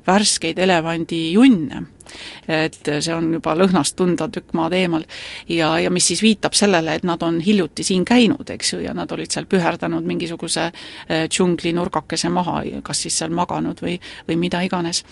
[0.07, 1.83] värskeid elevandijunne
[2.49, 5.05] et see on juba lõhnast tunda tükk maad eemal.
[5.49, 8.95] ja, ja mis siis viitab sellele, et nad on hiljuti siin käinud, eks ju, ja
[8.95, 14.41] nad olid seal püherdanud mingisuguse eh, džungli nurgakese maha, kas siis seal maganud või, või
[14.41, 15.05] mida iganes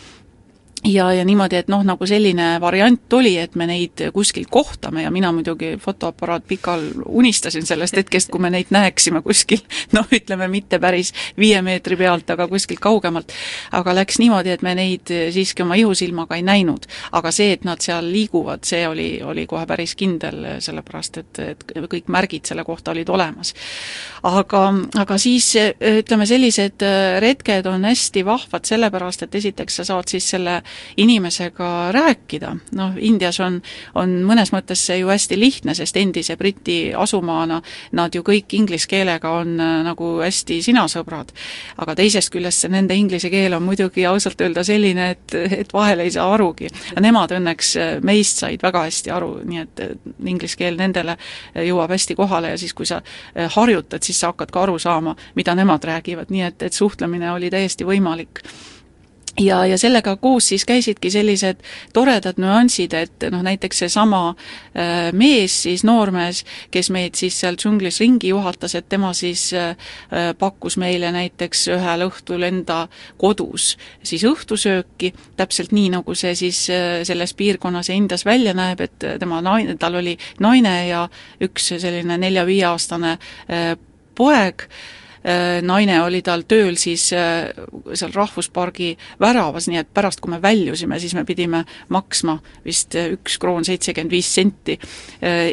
[0.84, 5.10] ja, ja niimoodi, et noh, nagu selline variant oli, et me neid kuskil kohtame ja
[5.12, 9.60] mina muidugi fotoaparaat pikal unistasin sellest hetkest, kui me neid näeksime kuskil
[9.96, 13.32] noh, ütleme mitte päris viie meetri pealt, aga kuskilt kaugemalt.
[13.76, 16.88] aga läks niimoodi, et me neid siiski oma ihusilmaga ei näinud.
[17.12, 21.64] aga see, et nad seal liiguvad, see oli, oli kohe päris kindel, sellepärast et, et
[21.90, 23.52] kõik märgid selle kohta olid olemas.
[24.22, 24.64] aga,
[25.02, 26.88] aga siis ütleme, sellised
[27.20, 30.60] retked on hästi vahvad sellepärast, et esiteks sa saad siis selle
[30.96, 33.60] inimesega rääkida, noh, Indias on,
[33.94, 37.60] on mõnes mõttes see ju hästi lihtne, sest endise Briti asumaana
[37.96, 41.32] nad ju kõik inglise keelega on äh, nagu hästi sinasõbrad.
[41.80, 46.00] aga teisest küljest see nende inglise keel on muidugi ausalt öelda selline, et, et vahel
[46.04, 46.68] ei saa arugi.
[47.00, 49.84] Nemad õnneks äh, meist said väga hästi aru, nii et
[50.24, 53.00] inglise keel nendele äh, jõuab hästi kohale ja siis, kui sa
[53.56, 57.50] harjutad, siis sa hakkad ka aru saama, mida nemad räägivad, nii et, et suhtlemine oli
[57.50, 58.42] täiesti võimalik
[59.40, 65.62] ja, ja sellega koos siis käisidki sellised toredad nüansid, et noh, näiteks seesama äh, mees,
[65.64, 69.74] siis noormees, kes meid siis seal džunglis ringi juhatas, et tema siis äh,
[70.38, 72.82] pakkus meile näiteks ühel õhtul enda
[73.20, 78.80] kodus siis õhtusööki, täpselt nii, nagu see siis äh, selles piirkonnas ja Indias välja näeb,
[78.84, 81.04] et tema naine, tal oli naine ja
[81.42, 83.76] üks selline nelja-viieaastane äh,
[84.14, 84.99] poeg äh,, Äh,
[85.62, 87.50] naine oli tal tööl siis äh,
[87.92, 93.10] seal rahvuspargi väravas, nii et pärast, kui me väljusime, siis me pidime maksma vist äh,
[93.16, 94.78] üks kroon seitsekümmend viis senti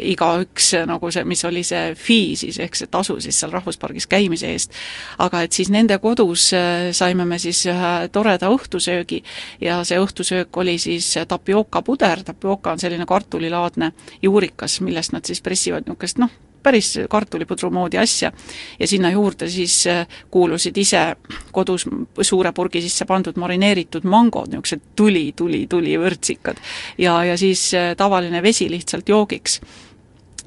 [0.08, 4.50] igaüks, nagu see, mis oli see fee siis, ehk see tasu siis seal rahvuspargis käimise
[4.54, 4.72] eest.
[5.18, 6.48] aga et siis nende kodus
[6.96, 9.22] saime me siis ühe toreda õhtusöögi
[9.60, 15.42] ja see õhtusöök oli siis tapioka puder, tapioka on selline kartulilaadne juurikas, millest nad siis
[15.44, 16.32] pressivad niisugust noh,
[16.68, 18.32] päris kartulipudru moodi asja.
[18.78, 19.84] ja sinna juurde siis
[20.30, 21.16] kuulusid ise
[21.52, 21.86] kodus
[22.22, 26.60] suure purgi sisse pandud marineeritud mangod, niisugused tuli, tuli, tuli vürtsikad.
[26.98, 29.60] ja, ja siis tavaline vesi lihtsalt joogiks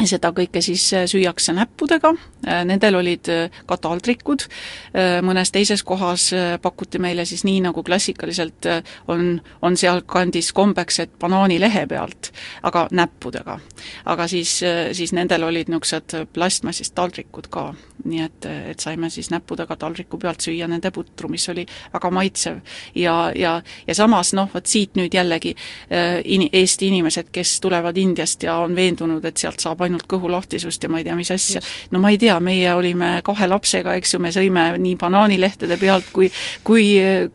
[0.10, 2.14] seda kõike siis äh, süüakse näppudega,
[2.48, 4.48] äh, nendel olid äh, ka taldrikud,
[5.26, 6.28] mõnes teises kohas
[6.62, 8.68] pakuti meile siis nii, nagu klassikaliselt
[9.12, 12.32] on, on sealkandis kombeks, et banaanilehe pealt,
[12.68, 13.58] aga näppudega.
[14.06, 14.58] aga siis,
[14.98, 17.66] siis nendel olid niisugused plastmassist taldrikud ka,
[18.04, 22.60] nii et, et saime siis näppudega taldriku pealt süüa nende putru, mis oli väga maitsev.
[22.96, 25.56] ja, ja, ja samas noh, vot siit nüüd jällegi
[26.26, 30.90] in-, Eesti inimesed, kes tulevad Indiast ja on veendunud, et sealt saab ainult kõhulahtisust ja
[30.90, 31.62] ma ei tea, mis asja.
[31.92, 36.12] no ma ei tea, meie olime kahe lapsega, eks ju, me sõime nii banaanilehtede pealt
[36.14, 36.32] kui
[36.64, 36.86] kui,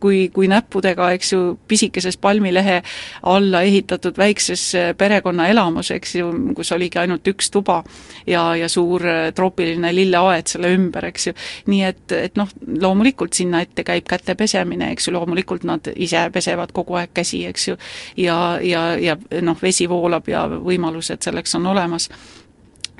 [0.01, 2.81] kui, kui näppudega, eks ju, pisikeses palmilehe
[3.23, 4.65] alla ehitatud väikses
[4.99, 7.83] perekonnaelamus, eks ju, kus oligi ainult üks tuba
[8.27, 11.37] ja, ja suur troopiline lilleaed selle ümber, eks ju.
[11.73, 16.27] nii et, et noh, loomulikult sinna ette käib käte pesemine, eks ju, loomulikult nad ise
[16.33, 17.79] pesevad kogu aeg käsi, eks ju,
[18.23, 22.11] ja, ja, ja noh, vesi voolab ja võimalused selleks on olemas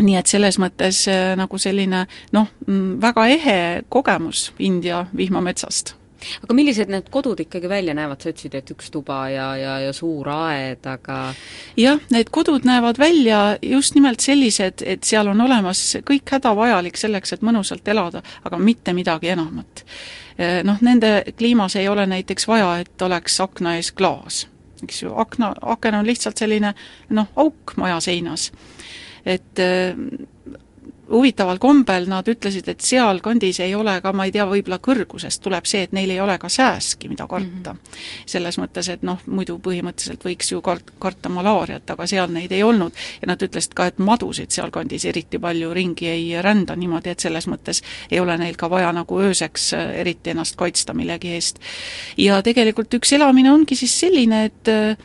[0.03, 2.07] nii et selles mõttes äh, nagu selline
[2.37, 5.95] noh, mm, väga ehe kogemus India vihmametsast.
[6.43, 9.93] Aga millised need kodud ikkagi välja näevad, sa ütlesid, et üks tuba ja, ja, ja
[9.95, 11.19] suur aed, aga
[11.79, 17.37] jah, need kodud näevad välja just nimelt sellised, et seal on olemas kõik hädavajalik selleks,
[17.37, 19.85] et mõnusalt elada, aga mitte midagi enamat.
[20.41, 24.47] Äh, noh, nende kliimas ei ole näiteks vaja, et oleks akna ees klaas,
[24.83, 26.75] eks ju, akna, aken on lihtsalt selline
[27.17, 28.51] noh, auk maja seinas
[29.27, 29.95] et äh,
[31.11, 35.67] huvitaval kombel nad ütlesid, et sealkandis ei ole ka, ma ei tea, võib-olla kõrgusest tuleb
[35.69, 37.79] see, et neil ei ole ka sääski, mida karta mm.
[37.79, 38.27] -hmm.
[38.27, 42.63] selles mõttes, et noh, muidu põhimõtteliselt võiks ju kart-, karta malaariat, aga seal neid ei
[42.63, 42.93] olnud.
[43.23, 47.47] ja nad ütlesid ka, et madusid sealkandis eriti palju ringi ei rända niimoodi, et selles
[47.47, 51.59] mõttes ei ole neil ka vaja nagu ööseks äh, eriti ennast kaitsta millegi eest.
[52.17, 54.97] ja tegelikult üks elamine ongi siis selline, et äh,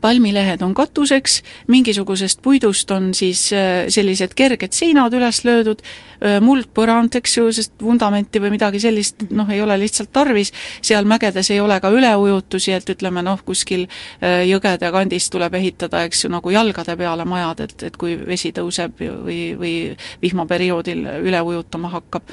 [0.00, 5.82] palmilehed on katuseks, mingisugusest puidust on siis äh, sellised kerged seinad üles löödud,
[6.22, 11.08] äh, muldpõrand, eks ju, sest vundamenti või midagi sellist noh, ei ole lihtsalt tarvis, seal
[11.08, 16.24] mägedes ei ole ka üleujutusi, et ütleme noh, kuskil äh, jõgede kandis tuleb ehitada, eks
[16.24, 19.74] ju, nagu jalgade peale majad, et, et kui vesi tõuseb või, või
[20.22, 22.32] vihmaperioodil üle ujutama hakkab.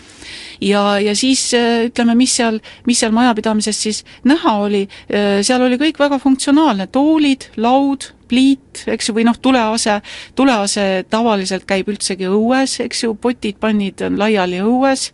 [0.61, 5.99] ja, ja siis ütleme, mis seal, mis seal majapidamises siis näha oli, seal oli kõik
[5.99, 9.99] väga funktsionaalne, toolid, laud, pliit, eks ju, või noh, tulease,
[10.37, 15.09] tulease tavaliselt käib üldsegi õues, eks ju, potid, pannid on laiali õues,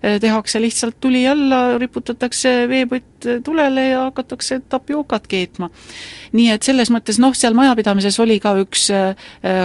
[0.00, 5.70] eh, tehakse lihtsalt tuli alla, riputatakse veepott tulele ja hakatakse tapiokat keetma.
[6.34, 9.14] nii et selles mõttes noh, seal majapidamises oli ka üks äh,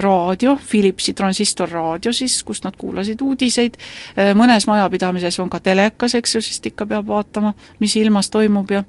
[0.02, 3.78] raadio, Philipsi transistorraadio siis, kust nad kuulasid uudiseid,
[4.16, 8.72] eh, mõnes majapidamises on ka telekas, eks ju, sest ikka peab vaatama, mis ilmas toimub
[8.72, 8.84] ja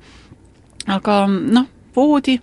[0.89, 2.41] aga noh, voodi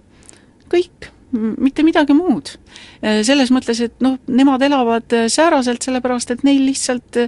[0.71, 2.53] kõik, mitte midagi muud.
[3.01, 7.19] Selles mõttes, et noh, nemad elavad sääraselt, sellepärast et neil lihtsalt,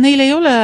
[0.00, 0.56] neil ei ole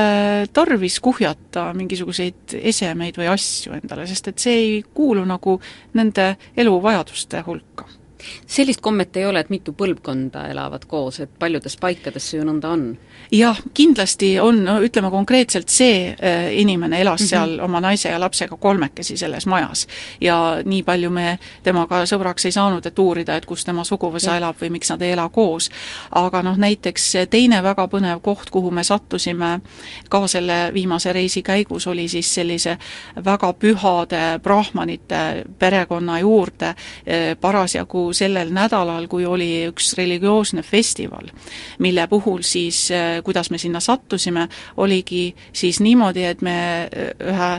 [0.56, 5.58] tarvis kuhjata mingisuguseid esemeid või asju endale, sest et see ei kuulu nagu
[5.98, 7.99] nende eluvajaduste hulka
[8.46, 12.72] sellist kommet ei ole, et mitu põlvkonda elavad koos, et paljudes paikades see ju nõnda
[12.74, 12.86] on?
[13.32, 17.28] jah, kindlasti on, no ütleme konkreetselt see äh, inimene elas mm -hmm.
[17.28, 19.86] seal oma naise ja lapsega kolmekesi selles majas.
[20.20, 24.56] ja nii palju me temaga sõbraks ei saanud, et uurida, et kus tema suguvõsa elab
[24.62, 25.70] või miks nad ei ela koos.
[26.10, 29.60] aga noh, näiteks teine väga põnev koht, kuhu me sattusime
[30.08, 32.78] ka selle viimase reisi käigus, oli siis sellise
[33.24, 41.30] väga pühade brahmanite perekonna juurde äh, parasjagu sellel nädalal, kui oli üks religioosne festival,
[41.78, 47.50] mille puhul siis, äh, kuidas me sinna sattusime, oligi siis niimoodi, et me äh, ühe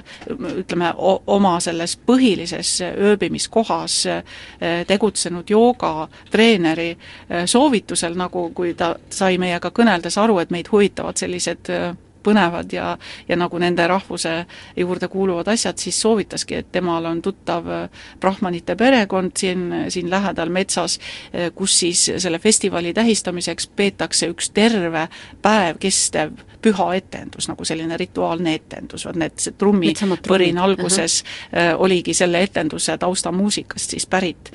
[0.63, 0.93] ütleme,
[1.27, 4.23] oma selles põhilises ööbimiskohas äh,
[4.87, 6.91] tegutsenud joogatreeneri
[7.45, 11.69] soovitusel, nagu kui ta sai meiega kõneldes aru, et meid huvitavad sellised
[12.23, 14.45] põnevad ja, ja nagu nende rahvuse
[14.77, 20.49] juurde kuuluvad asjad, siis soovitaski, et temal on tuttav äh, brahmanite perekond siin, siin lähedal
[20.49, 20.99] metsas,
[21.35, 25.07] äh, kus siis selle festivali tähistamiseks peetakse üks terve
[25.41, 31.81] päev kestev püha etendus, nagu selline rituaalne etendus, vot need, see trummipõrin alguses uh -huh.
[31.87, 34.53] oligi selle etenduse taustamuusikast siis pärit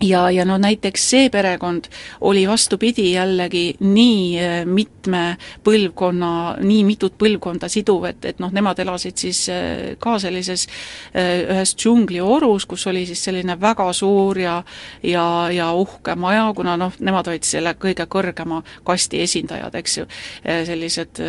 [0.00, 1.84] ja, ja no näiteks see perekond
[2.20, 8.78] oli vastupidi jällegi nii äh, mitme põlvkonna, nii mitut põlvkonda siduv, et, et noh, nemad
[8.82, 14.56] elasid siis äh, ka sellises äh, ühes džungliorus, kus oli siis selline väga suur ja
[15.02, 20.04] ja, ja uhke maja, kuna noh, nemad olid selle kõige kõrgema kasti esindajad, eks ju,
[20.66, 21.20] sellised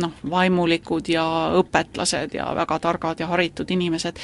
[0.00, 1.24] noh, vaimulikud ja
[1.58, 4.18] õpetlased ja väga targad ja haritud inimesed.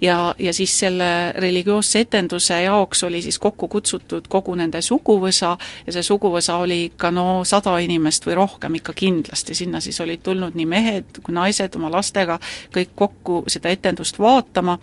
[0.00, 5.56] ja, ja siis selle religioosse etenduse jaoks oli siis siis kokku kutsutud kogu nende suguvõsa
[5.86, 10.22] ja see suguvõsa oli ikka no sada inimest või rohkem ikka kindlasti, sinna siis olid
[10.22, 12.38] tulnud nii mehed kui naised oma lastega
[12.74, 14.78] kõik kokku seda etendust vaatama.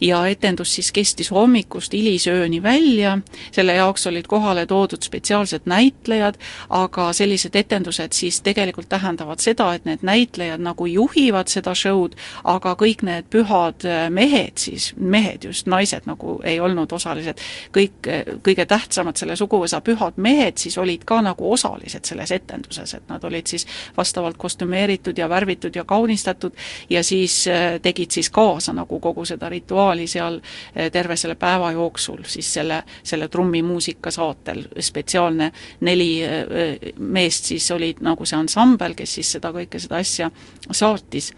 [0.00, 3.18] Ja etendus siis kestis hommikust hilisööni välja,
[3.52, 6.38] selle jaoks olid kohale toodud spetsiaalsed näitlejad,
[6.70, 12.74] aga sellised etendused siis tegelikult tähendavad seda, et need näitlejad nagu juhivad seda show'd, aga
[12.80, 17.40] kõik need pühad mehed siis, mehed just, naised nagu ei olnud osalised,
[17.74, 22.94] kõik kõik kõige tähtsamad selle suguvõsa pühad mehed siis olid ka nagu osalised selles etenduses,
[22.94, 23.66] et nad olid siis
[23.96, 26.52] vastavalt kostümeeritud ja värvitud ja kaunistatud
[26.90, 31.72] ja siis äh, tegid siis kaasa nagu kogu seda rituaali seal äh, terve selle päeva
[31.72, 38.94] jooksul, siis selle, selle trummimuusika saatel, spetsiaalne neli äh, meest siis olid nagu see ansambel,
[38.94, 40.30] kes siis seda kõike, seda asja
[40.70, 41.32] saatis.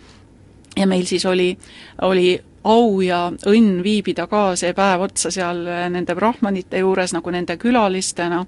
[0.77, 1.55] Ja meil siis oli,
[2.05, 2.35] oli
[2.67, 5.63] au ja õnn viibida ka see päev otsa seal
[5.93, 8.43] nende brahmanite juures nagu nende külalistena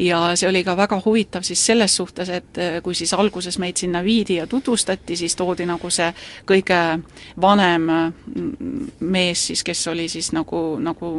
[0.00, 4.02] ja see oli ka väga huvitav siis selles suhtes, et kui siis alguses meid sinna
[4.04, 6.08] viidi ja tutvustati, siis toodi nagu see
[6.48, 6.80] kõige
[7.40, 7.88] vanem
[9.00, 11.12] mees siis, kes oli siis nagu, nagu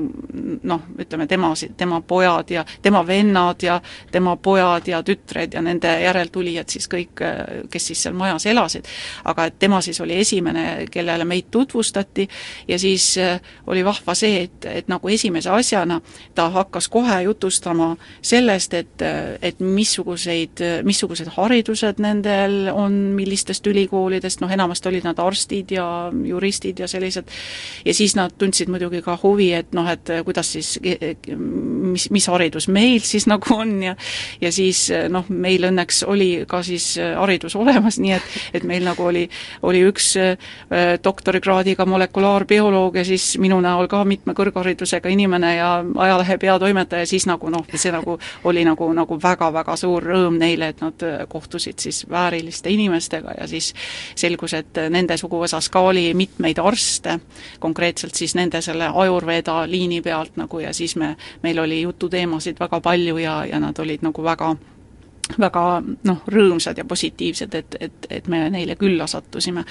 [0.64, 3.82] noh, ütleme tema, tema pojad ja tema vennad ja
[4.12, 7.22] tema pojad ja tütred ja nende järeltulijad siis kõik,
[7.72, 8.88] kes siis seal majas elasid.
[9.24, 12.28] aga et tema siis oli esimene, kellele meid tutvustati
[12.68, 16.02] ja siis äh, oli vahva see, et, et nagu esimese asjana
[16.36, 24.42] ta hakkas kohe jutustama sellest, et, äh, et missuguseid, missugused haridused nendel on, millistest ülikoolidest,
[24.42, 27.30] noh enamasti olid nad arstid ja juristid ja sellised,
[27.86, 30.78] ja siis nad tundsid muidugi ka huvi, et noh, et kuidas siis,
[31.28, 33.96] mis, mis haridus meil siis nagu on ja
[34.42, 39.06] ja siis noh, meil õnneks oli ka siis haridus olemas, nii et, et meil nagu
[39.06, 39.28] oli,
[39.68, 40.36] oli üks äh,
[41.04, 42.11] doktorikraadiga molekulaarbioloog
[42.94, 47.92] ja siis minu näol ka mitme kõrgharidusega inimene ja ajalehe peatoimetaja, siis nagu noh, see
[47.92, 53.48] nagu oli nagu, nagu väga-väga suur rõõm neile, et nad kohtusid siis vääriliste inimestega ja
[53.48, 53.74] siis
[54.16, 57.20] selgus, et nende suguvõsas ka oli mitmeid arste,
[57.60, 62.82] konkreetselt siis nende selle Ajurveda liini pealt nagu ja siis me, meil oli jututeemasid väga
[62.82, 64.56] palju ja, ja nad olid nagu väga
[65.40, 65.64] väga
[66.04, 69.64] noh, rõõmsad ja positiivsed, et, et, et me neile külla sattusime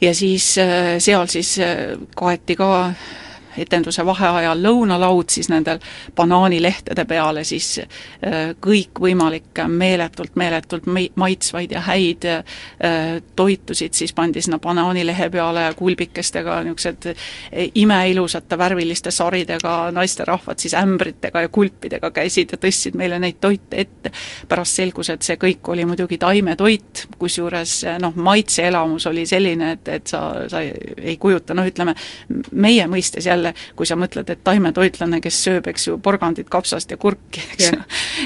[0.00, 2.92] ja siis äh, seal siis äh, kaeti ka
[3.58, 5.78] etenduse vaheajal lõunalaud siis nendel
[6.16, 10.86] banaanilehtede peale siis äh, kõikvõimalikke meeletult, meeletult
[11.16, 12.44] maitsvaid ja häid äh,
[13.36, 21.46] toitusid siis pandi sinna banaanilehe peale kulbikestega, niisugused äh, imeilusate värviliste saridega naisterahvad siis ämbritega
[21.46, 24.10] ja kulpidega käisid ja tõstsid meile neid toite ette.
[24.48, 30.06] pärast selgus, et see kõik oli muidugi taimetoit, kusjuures noh, maitseelamus oli selline, et, et
[30.06, 31.94] sa, sa ei kujuta, noh ütleme,
[32.52, 36.90] meie mõistes jälle jälle, kui sa mõtled, et taimetoitlane, kes sööb, eks ju, porgandit, kapsast
[36.90, 37.80] ja kurki, eks ju,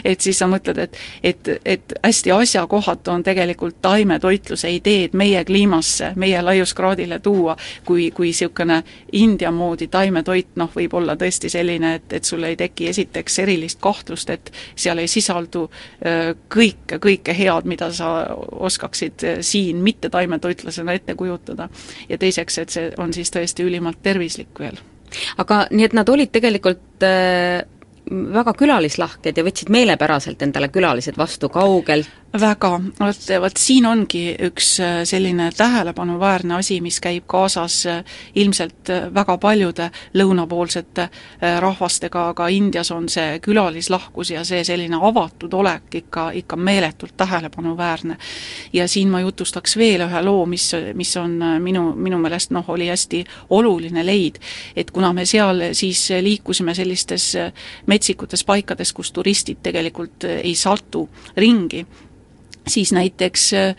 [0.05, 6.13] et siis sa mõtled, et et, et hästi asjakohatu on tegelikult taimetoitluse ideed meie kliimasse,
[6.17, 12.13] meie laiuskraadile tuua, kui, kui niisugune India moodi taimetoit noh, võib olla tõesti selline, et,
[12.13, 15.67] et sul ei teki esiteks erilist kahtlust, et seal ei sisaldu
[16.55, 18.13] kõike, kõike head, mida sa
[18.53, 21.69] oskaksid siin mitte taimetoitlasena ette kujutada.
[22.09, 24.79] ja teiseks, et see on siis tõesti ülimalt tervislik veel
[25.43, 27.61] aga nii, et nad olid tegelikult äh,
[28.11, 32.09] väga külalislahked ja võtsid meelepäraselt endale külalised vastu kaugelt
[32.39, 38.05] väga, vot, vot siin ongi üks äh, selline tähelepanuväärne asi, mis käib kaasas äh,
[38.35, 41.09] ilmselt äh, väga paljude lõunapoolsete
[41.61, 48.17] rahvastega, aga Indias on see külalislahkus ja see selline avatud olek ikka, ikka meeletult tähelepanuväärne.
[48.73, 52.89] ja siin ma jutustaks veel ühe loo, mis, mis on minu, minu meelest noh, oli
[52.89, 54.39] hästi oluline leid,
[54.77, 57.33] et kuna me seal siis liikusime sellistes
[57.87, 61.87] metsikutes paikades, kus turistid tegelikult ei satu ringi,
[62.71, 63.75] siis näiteks äh,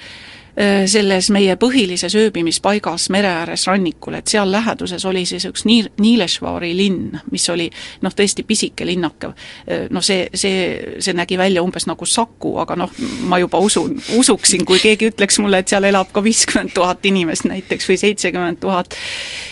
[0.86, 6.72] selles meie põhilises ööbimispaigas mere ääres rannikul, et seal läheduses oli siis üks Niil-, Niileshvari
[6.78, 7.70] linn, mis oli
[8.02, 9.32] noh, tõesti pisike linnake.
[9.32, 12.91] Äh, noh, see, see, see nägi välja umbes nagu Saku, aga noh,
[13.30, 17.47] ma juba usun, usuksin, kui keegi ütleks mulle, et seal elab ka viiskümmend tuhat inimest
[17.49, 18.95] näiteks või seitsekümmend tuhat.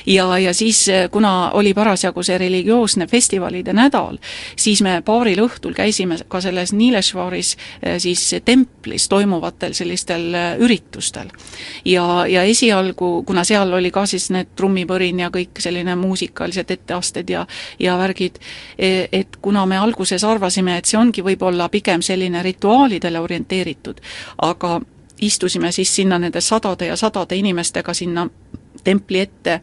[0.06, 4.20] ja, ja siis, kuna oli parasjagu see religioosne festivalide nädal,
[4.60, 7.56] siis me paaril õhtul käisime ka selles Nileshvaris
[7.98, 10.89] siis templis toimuvatel sellistel üritustel.
[11.86, 17.30] Ja, ja esialgu, kuna seal oli ka siis need trummipõrin ja kõik selline muusikalised etteasted
[17.30, 17.46] ja
[17.80, 18.40] ja värgid,
[18.78, 24.02] e, et kuna me alguses arvasime, et see ongi võib-olla pigem selline rituaalidele orienteeritud,
[24.38, 24.80] aga
[25.22, 28.28] istusime siis sinna nende sadade ja sadade inimestega sinna
[28.84, 29.62] templi ette äh,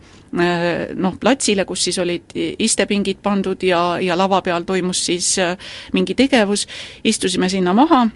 [0.94, 5.56] noh, platsile, kus siis olid istepingid pandud ja, ja lava peal toimus siis äh,
[5.92, 6.66] mingi tegevus,
[7.04, 8.06] istusime sinna maha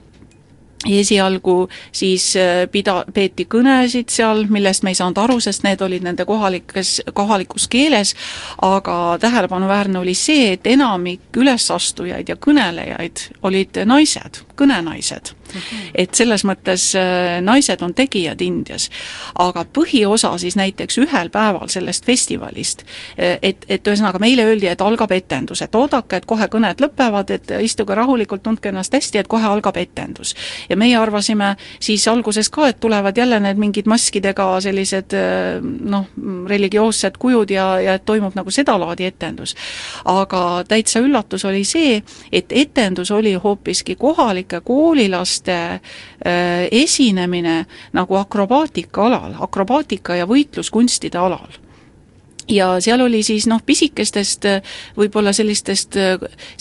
[0.89, 6.05] esialgu siis äh, pida-, peeti kõnesid seal, millest me ei saanud aru, sest need olid
[6.07, 8.14] nende kohalikes, kohalikus keeles,
[8.64, 15.34] aga tähelepanuväärne oli see, et enamik ülesastujaid ja kõnelejaid olid naised, kõnenaised
[15.94, 18.88] et selles mõttes äh, naised on tegijad Indias.
[19.38, 22.84] aga põhiosa siis näiteks ühel päeval sellest festivalist,
[23.18, 27.30] äh, et, et ühesõnaga meile öeldi, et algab etendus, et oodake, et kohe kõned lõpevad,
[27.34, 30.34] et istuge rahulikult, tundke ennast hästi, et kohe algab etendus.
[30.68, 36.06] ja meie arvasime siis alguses ka, et tulevad jälle need mingid maskidega sellised äh, noh,
[36.48, 39.56] religioossed kujud ja, ja et toimub nagu sedalaadi etendus.
[40.04, 42.02] aga täitsa üllatus oli see,
[42.32, 43.96] et etendus oli hoopiski
[44.51, 51.70] kohalike koolilaste äh, esinemine nagu akrobaatika alal, akrobaatika ja võitluskunstide alal
[52.51, 54.46] ja seal oli siis noh, pisikestest
[54.98, 55.96] võib-olla sellistest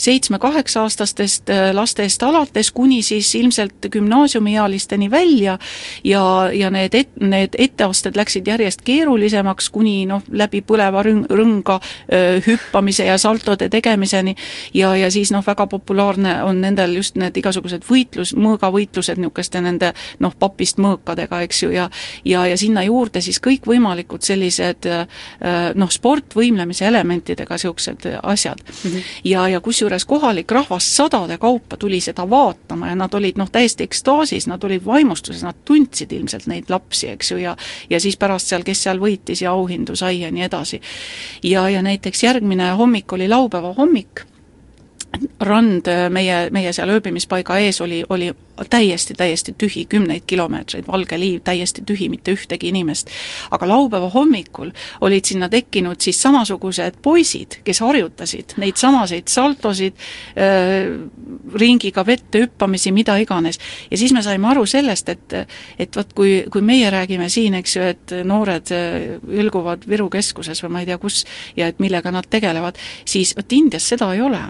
[0.00, 5.58] seitsme-kaheksa-aastastest lastest alates kuni siis ilmselt gümnaasiumiealisteni välja.
[6.04, 11.80] Ja, ja need et-, need etteasted läksid järjest keerulisemaks, kuni noh, läbi põleva rõng, rõnga
[12.46, 14.34] hüppamise ja saltode tegemiseni.
[14.74, 19.92] Ja, ja siis noh, väga populaarne on nendel just need igasugused võitlus, mõõgavõitlused niisuguste nende
[20.20, 21.90] noh, papist mõõkadega, eks ju, ja
[22.24, 24.86] ja, ja sinna juurde siis kõikvõimalikud sellised
[25.80, 28.90] noh, sport võimlemise elementidega niisugused asjad mm.
[28.90, 29.02] -hmm.
[29.24, 33.84] ja, ja kusjuures kohalik rahvas sadade kaupa tuli seda vaatama ja nad olid noh, täiesti
[33.88, 37.56] ekstaasis, nad olid vaimustuses, nad tundsid ilmselt neid lapsi, eks ju, ja
[37.90, 40.80] ja siis pärast seal, kes seal võitis ja auhindu sai ja nii edasi.
[41.42, 44.24] ja, ja näiteks järgmine hommik oli laupäeva hommik,
[45.40, 48.30] rand meie, meie seal ööbimispaiga ees oli, oli
[48.70, 53.10] täiesti, täiesti tühi, kümneid kilomeetreid, valge liiv, täiesti tühi, mitte ühtegi inimest.
[53.50, 59.94] aga laupäeva hommikul olid sinna tekkinud siis samasugused poisid, kes harjutasid neid samaseid saltosid
[60.36, 60.90] äh,,
[61.54, 63.58] ringiga vette hüppamisi, mida iganes.
[63.90, 65.34] ja siis me saime aru sellest, et
[65.78, 68.70] et vot kui, kui meie räägime siin, eks ju, et noored
[69.28, 71.24] ülguvad Viru keskuses või ma ei tea kus,
[71.56, 74.40] ja et millega nad tegelevad, siis vot Indias seda ei ole.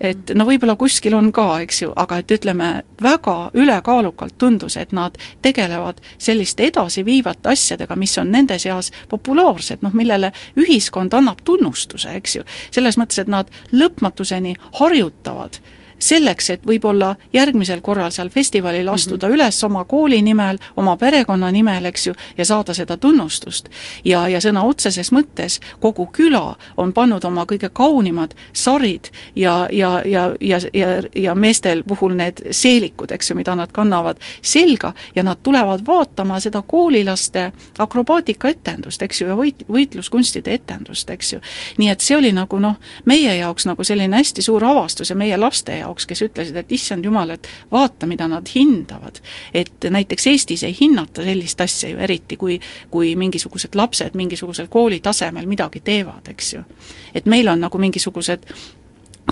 [0.00, 2.70] et no võib-olla kuskil on ka, eks ju, aga et ütleme,
[3.02, 9.94] väga ülekaalukalt tundus, et nad tegelevad selliste edasiviivate asjadega, mis on nende seas populaarsed, noh
[9.96, 12.44] millele ühiskond annab tunnustuse, eks ju.
[12.70, 15.60] selles mõttes, et nad lõpmatuseni harjutavad
[15.98, 18.94] selleks, et võib-olla järgmisel korral seal festivalil mhm.
[18.94, 19.34] astuda mm -hmm.
[19.34, 23.68] üles oma kooli nimel, oma perekonna nimel, eks ju, ja saada seda tunnustust.
[24.04, 30.02] ja, ja sõna otseses mõttes kogu küla on pannud oma kõige kaunimad sarid ja, ja,
[30.04, 35.22] ja, ja, ja, ja meestel puhul need seelikud, eks ju, mida nad kannavad selga ja
[35.22, 41.40] nad tulevad vaatama seda koolilaste akrobaatikaetendust, eks ju, ja võit-, võitluskunstide etendust, eks ju.
[41.78, 45.36] nii et see oli nagu noh, meie jaoks nagu selline hästi suur avastus ja meie
[45.36, 49.20] laste jaoks jaoks, kes ütlesid, et issand jumal, et vaata, mida nad hindavad.
[49.54, 52.60] et näiteks Eestis ei hinnata sellist asja ju eriti, kui
[52.90, 56.64] kui mingisugused lapsed mingisugusel kooli tasemel midagi teevad, eks ju.
[57.14, 58.50] et meil on nagu mingisugused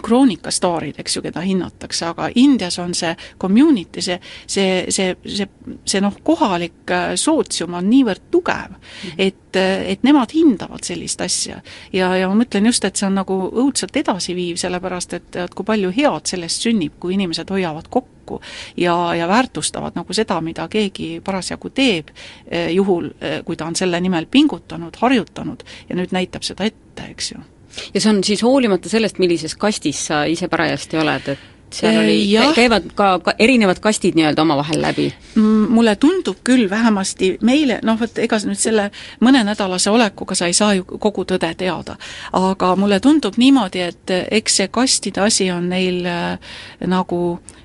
[0.03, 5.49] kroonikastaarid, eks ju, keda hinnatakse, aga Indias on see community, see, see, see, see,
[5.87, 9.15] see noh, kohalik äh, sootsium on niivõrd tugev -hmm.
[9.19, 11.61] et, äh, et nemad hindavad sellist asja.
[11.93, 15.65] ja, ja ma mõtlen just, et see on nagu õudselt edasiviiv, sellepärast et, et kui
[15.65, 18.41] palju head sellest sünnib, kui inimesed hoiavad kokku
[18.77, 22.11] ja, ja väärtustavad nagu seda, mida keegi parasjagu teeb,
[22.53, 23.11] äh, juhul
[23.45, 27.54] kui ta on selle nimel pingutanud, harjutanud ja nüüd näitab seda ette, eks ju
[27.95, 32.19] ja see on siis hoolimata sellest, millises kastis sa ise parajasti oled, et seal oli,
[32.55, 35.09] käivad ka, ka erinevad kastid nii-öelda omavahel läbi?
[35.35, 38.89] Mm, mulle tundub küll vähemasti meile, noh vot ega nüüd selle
[39.25, 41.97] mõnenädalase olekuga sa ei saa ju kogu tõde teada,
[42.33, 46.55] aga mulle tundub niimoodi, et eks see kastide asi on neil äh,
[46.87, 47.21] nagu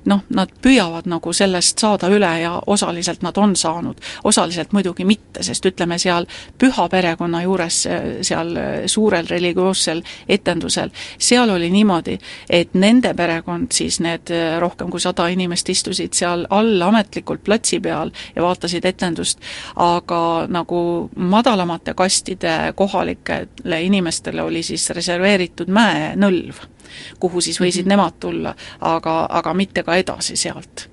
[0.06, 5.44] noh, nad püüavad nagu sellest saada üle ja osaliselt nad on saanud, osaliselt muidugi mitte,
[5.44, 6.28] sest ütleme seal
[6.60, 7.82] püha perekonna juures,
[8.22, 8.54] seal
[8.88, 12.18] suurel religioossel etendusel, seal oli niimoodi,
[12.50, 18.12] et nende perekond siis need rohkem kui sada inimest istusid seal all ametlikult platsi peal
[18.36, 19.40] ja vaatasid etendust,
[19.76, 20.82] aga nagu
[21.16, 26.79] madalamate kastide kohalikele inimestele oli siis reserveeritud mäenõlv
[27.20, 27.90] kuhu siis võisid mm -hmm.
[27.90, 30.90] nemad tulla, aga, aga mitte ka edasi sealt.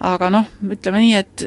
[0.00, 1.44] aga noh, ütleme nii, et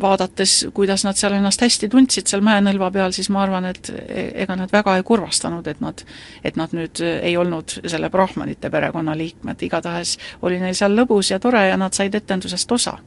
[0.00, 4.30] vaadates, kuidas nad seal ennast hästi tundsid seal mäenõlva peal, siis ma arvan, et e-,
[4.44, 6.02] ega nad väga ei kurvastanud, et nad,
[6.44, 11.38] et nad nüüd ei olnud selle Brahmanite perekonna liikmed, igatahes oli neil seal lõbus ja
[11.38, 12.98] tore ja nad said etendusest osa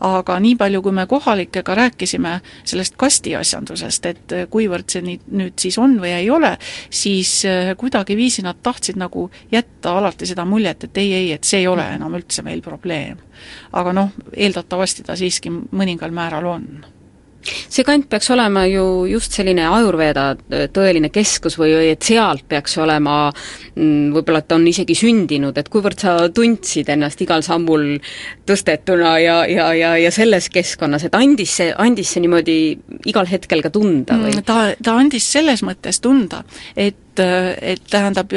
[0.00, 5.78] aga nii palju, kui me kohalikega rääkisime sellest kastiasjandusest, et kuivõrd see nii, nüüd siis
[5.82, 6.56] on või ei ole,
[6.90, 11.62] siis äh, kuidagiviisi nad tahtsid nagu jätta alati seda muljet, et ei, ei, et see
[11.64, 13.18] ei ole enam üldse meil probleem.
[13.72, 16.68] aga noh, eeldatavasti ta siiski mõningal määral on
[17.44, 20.26] see kant peaks olema ju just selline Ajurveeda
[20.74, 25.58] tõeline keskus või, või et sealt peaks olema mm, võib-olla, et ta on isegi sündinud,
[25.58, 27.96] et kuivõrd sa tundsid ennast igal sammul
[28.48, 32.58] tõstetuna ja, ja, ja, ja selles keskkonnas, et andis see, andis see niimoodi
[33.12, 34.34] igal hetkel ka tunda või?
[34.34, 36.42] Mm, ta, ta andis selles mõttes tunda,
[36.74, 38.34] et, et tähendab,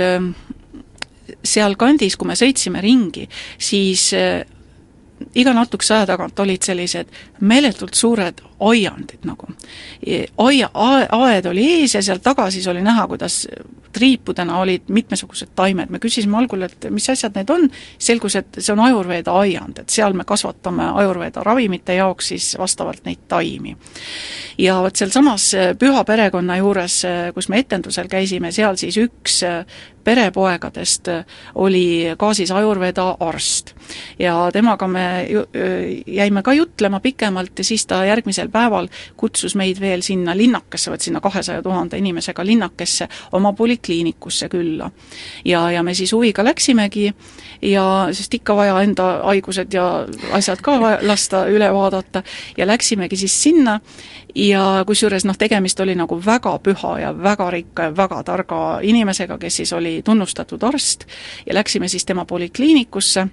[1.45, 3.27] sealkandis, kui me sõitsime ringi,
[3.61, 4.09] siis
[5.35, 9.47] iga natukese aja tagant olid sellised meeletult suured aiandid nagu.
[10.37, 13.45] aia, aed oli ees ja sealt taga siis oli näha, kuidas
[13.93, 17.65] triipudena olid mitmesugused taimed, me küsisime algul, et mis asjad need on,
[17.97, 23.05] selgus, et see on ajurveeda aiand, et seal me kasvatame ajurveeda ravimite jaoks siis vastavalt
[23.05, 23.75] neid taimi.
[24.57, 27.01] ja vot sealsamas püha perekonna juures,
[27.33, 29.41] kus me etendusel käisime, seal siis üks
[30.09, 31.07] perepoegadest
[31.55, 33.75] oli Kaasis Ajurveda arst.
[34.19, 35.27] ja temaga me
[36.07, 38.87] jäime ka jutlema pikemalt ja siis ta järgmisel päeval
[39.17, 44.91] kutsus meid veel sinna linnakesse, vot sinna kahesaja tuhande inimesega linnakesse, oma polikliinikusse külla.
[45.45, 47.13] ja, ja me siis huviga läksimegi
[47.61, 52.23] ja sest ikka vaja enda haigused ja asjad ka lasta üle vaadata
[52.57, 53.79] ja läksimegi siis sinna
[54.35, 59.37] ja kusjuures noh, tegemist oli nagu väga püha ja väga rikka ja väga targa inimesega,
[59.37, 61.05] kes siis oli tunnustatud arst
[61.45, 63.27] ja läksime siis tema polikliinikusse.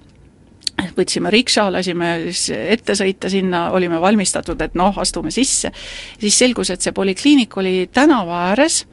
[0.97, 5.71] võtsime rikša, lasime siis ette sõita sinna, olime valmistatud, et noh, astume sisse,
[6.19, 8.83] siis selgus, et see polikliinik oli tänava ääres,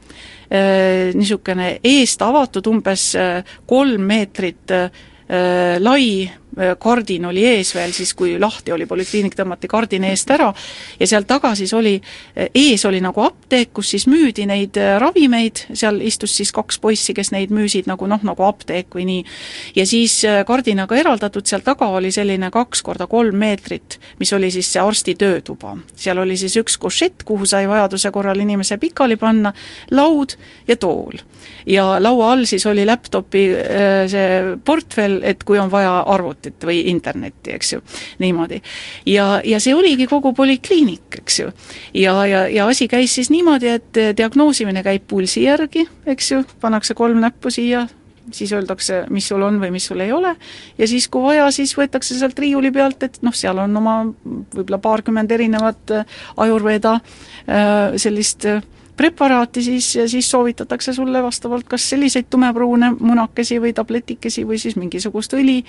[0.49, 4.89] äh, niisugune eest avatud umbes äh, kolm meetrit äh,
[5.79, 6.31] lai
[6.79, 10.51] kardin oli ees veel siis, kui lahti oli, polikliinik tõmmati kardin eest ära
[10.99, 11.95] ja seal taga siis oli,
[12.37, 16.79] äh, ees oli nagu apteek, kus siis müüdi neid äh, ravimeid, seal istus siis kaks
[16.79, 19.25] poissi, kes neid müüsid nagu noh, nagu apteek või nii.
[19.75, 24.71] ja siis kardinaga eraldatud, seal taga oli selline kaks korda kolm meetrit, mis oli siis
[24.71, 25.75] see arsti töötuba.
[25.95, 29.53] seal oli siis üks košett, kuhu sai vajaduse korral inimese pikali panna,
[29.91, 30.37] laud
[30.67, 31.19] ja tool.
[31.65, 33.45] ja laua all siis oli laptopi
[34.09, 37.81] see portfell, et kui on vaja arvutit arvutit või internetti, eks ju,
[38.19, 38.61] niimoodi.
[39.05, 41.51] ja, ja see oligi kogu polikliinik, eks ju.
[41.93, 46.93] ja, ja, ja asi käis siis niimoodi, et diagnoosimine käib pulsi järgi, eks ju, pannakse
[46.93, 47.87] kolm näppu siia,
[48.31, 50.35] siis öeldakse, mis sul on või mis sul ei ole,
[50.77, 54.81] ja siis, kui vaja, siis võetakse sealt riiuli pealt, et noh, seal on oma võib-olla
[54.81, 55.99] paarkümmend erinevat
[56.37, 58.63] ajurveeda äh, sellist äh,
[58.97, 65.33] preparaati, siis, siis soovitatakse sulle vastavalt kas selliseid tumepruune munakesi või tabletikesi või siis mingisugust
[65.33, 65.61] õli,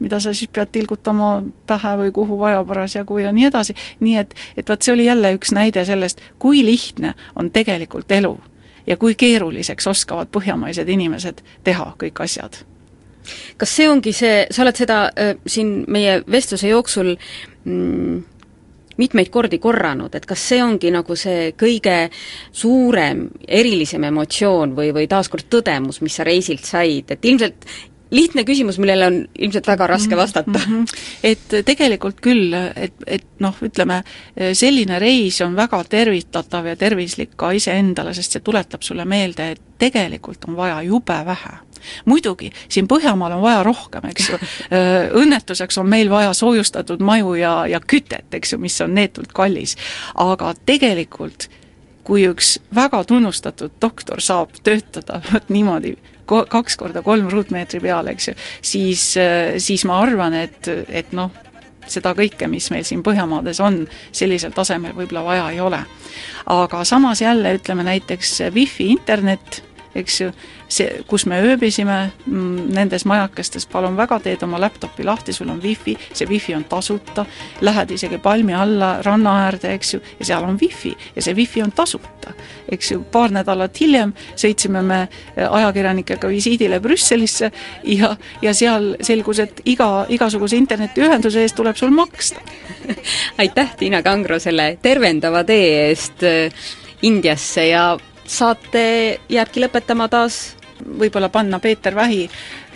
[0.00, 1.34] mida sa siis pead tilgutama
[1.66, 5.34] pähe või kuhu vaja parasjagu ja nii edasi, nii et, et vot see oli jälle
[5.36, 8.36] üks näide sellest, kui lihtne on tegelikult elu
[8.86, 12.64] ja kui keeruliseks oskavad põhjamaised inimesed teha kõik asjad.
[13.56, 18.22] Kas see ongi see, sa oled seda äh, siin meie vestluse jooksul mm,
[19.02, 21.96] mitmeid kordi korranud, et kas see ongi nagu see kõige
[22.54, 27.66] suurem, erilisem emotsioon või, või taaskord tõdemus, mis sa reisilt said, et ilmselt
[28.12, 30.84] lihtne küsimus, millele on ilmselt väga raske vastata mm.
[30.84, 31.02] -hmm.
[31.24, 34.02] et tegelikult küll, et, et noh, ütleme,
[34.52, 39.60] selline reis on väga tervitatav ja tervislik ka iseendale, sest see tuletab sulle meelde, et
[39.78, 41.58] tegelikult on vaja jube vähe
[42.04, 44.38] muidugi, siin Põhjamaal on vaja rohkem, eks ju,
[45.22, 49.76] õnnetuseks on meil vaja soojustatud maju ja, ja kütet, eks ju, mis on neetult kallis,
[50.14, 51.48] aga tegelikult
[52.04, 55.96] kui üks väga tunnustatud doktor saab töötada vot niimoodi
[56.26, 59.06] ko-, kaks korda kolm ruutmeetri peal, eks ju, siis,
[59.62, 61.32] siis ma arvan, et, et noh,
[61.90, 63.82] seda kõike, mis meil siin Põhjamaades on,
[64.14, 65.82] sellisel tasemel võib-olla vaja ei ole.
[66.46, 69.62] aga samas jälle ütleme näiteks wifi internet
[69.94, 70.30] eks ju,
[70.72, 75.60] see, kus me ööbisime, mm, nendes majakestes, palun väga, teed oma laptopi lahti, sul on
[75.62, 77.26] wifi, see wifi on tasuta,
[77.60, 81.62] lähed isegi palmi alla ranna äärde, eks ju, ja seal on wifi ja see wifi
[81.62, 82.32] on tasuta.
[82.72, 87.50] eks ju, paar nädalat hiljem sõitsime me äh, ajakirjanikega visiidile Brüsselisse
[87.84, 92.40] ja, ja seal selgus, et iga, igasuguse internetiühenduse eest tuleb sul maksta
[93.42, 96.64] aitäh, Tiina Kangro, selle tervendava tee eest äh,
[97.02, 100.56] Indiasse ja saate jääbki lõpetama taas.
[100.82, 102.24] Võib-olla panna Peeter Vähi,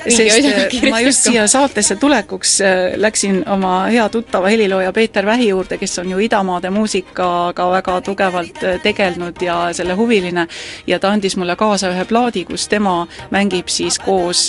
[0.04, 5.48] sest äh, ma just siia saatesse tulekuks äh, läksin oma hea tuttava helilooja Peeter Vähi
[5.48, 10.46] juurde, kes on ju idamaade muusikaga väga tugevalt äh, tegelenud ja selle huviline,
[10.86, 14.44] ja ta andis mulle kaasa ühe plaadi, kus tema mängib siis koos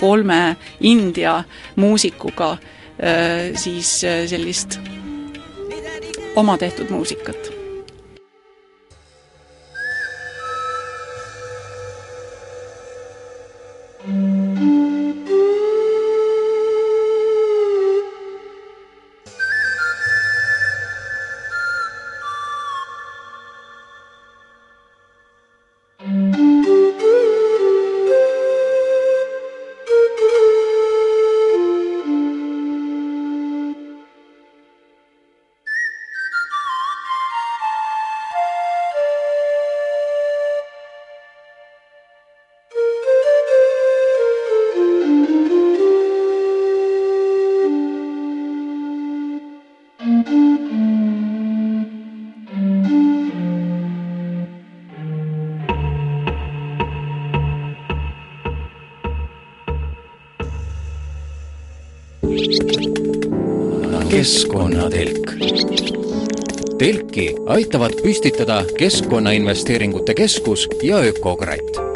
[0.00, 0.40] kolme
[0.80, 1.44] India
[1.76, 2.56] muusikuga
[3.54, 4.80] siis sellist
[6.34, 7.57] oma tehtud muusikat
[14.08, 14.97] うん
[67.48, 71.87] aitavad püstitada Keskkonnainvesteeringute Keskus ja Ökokratt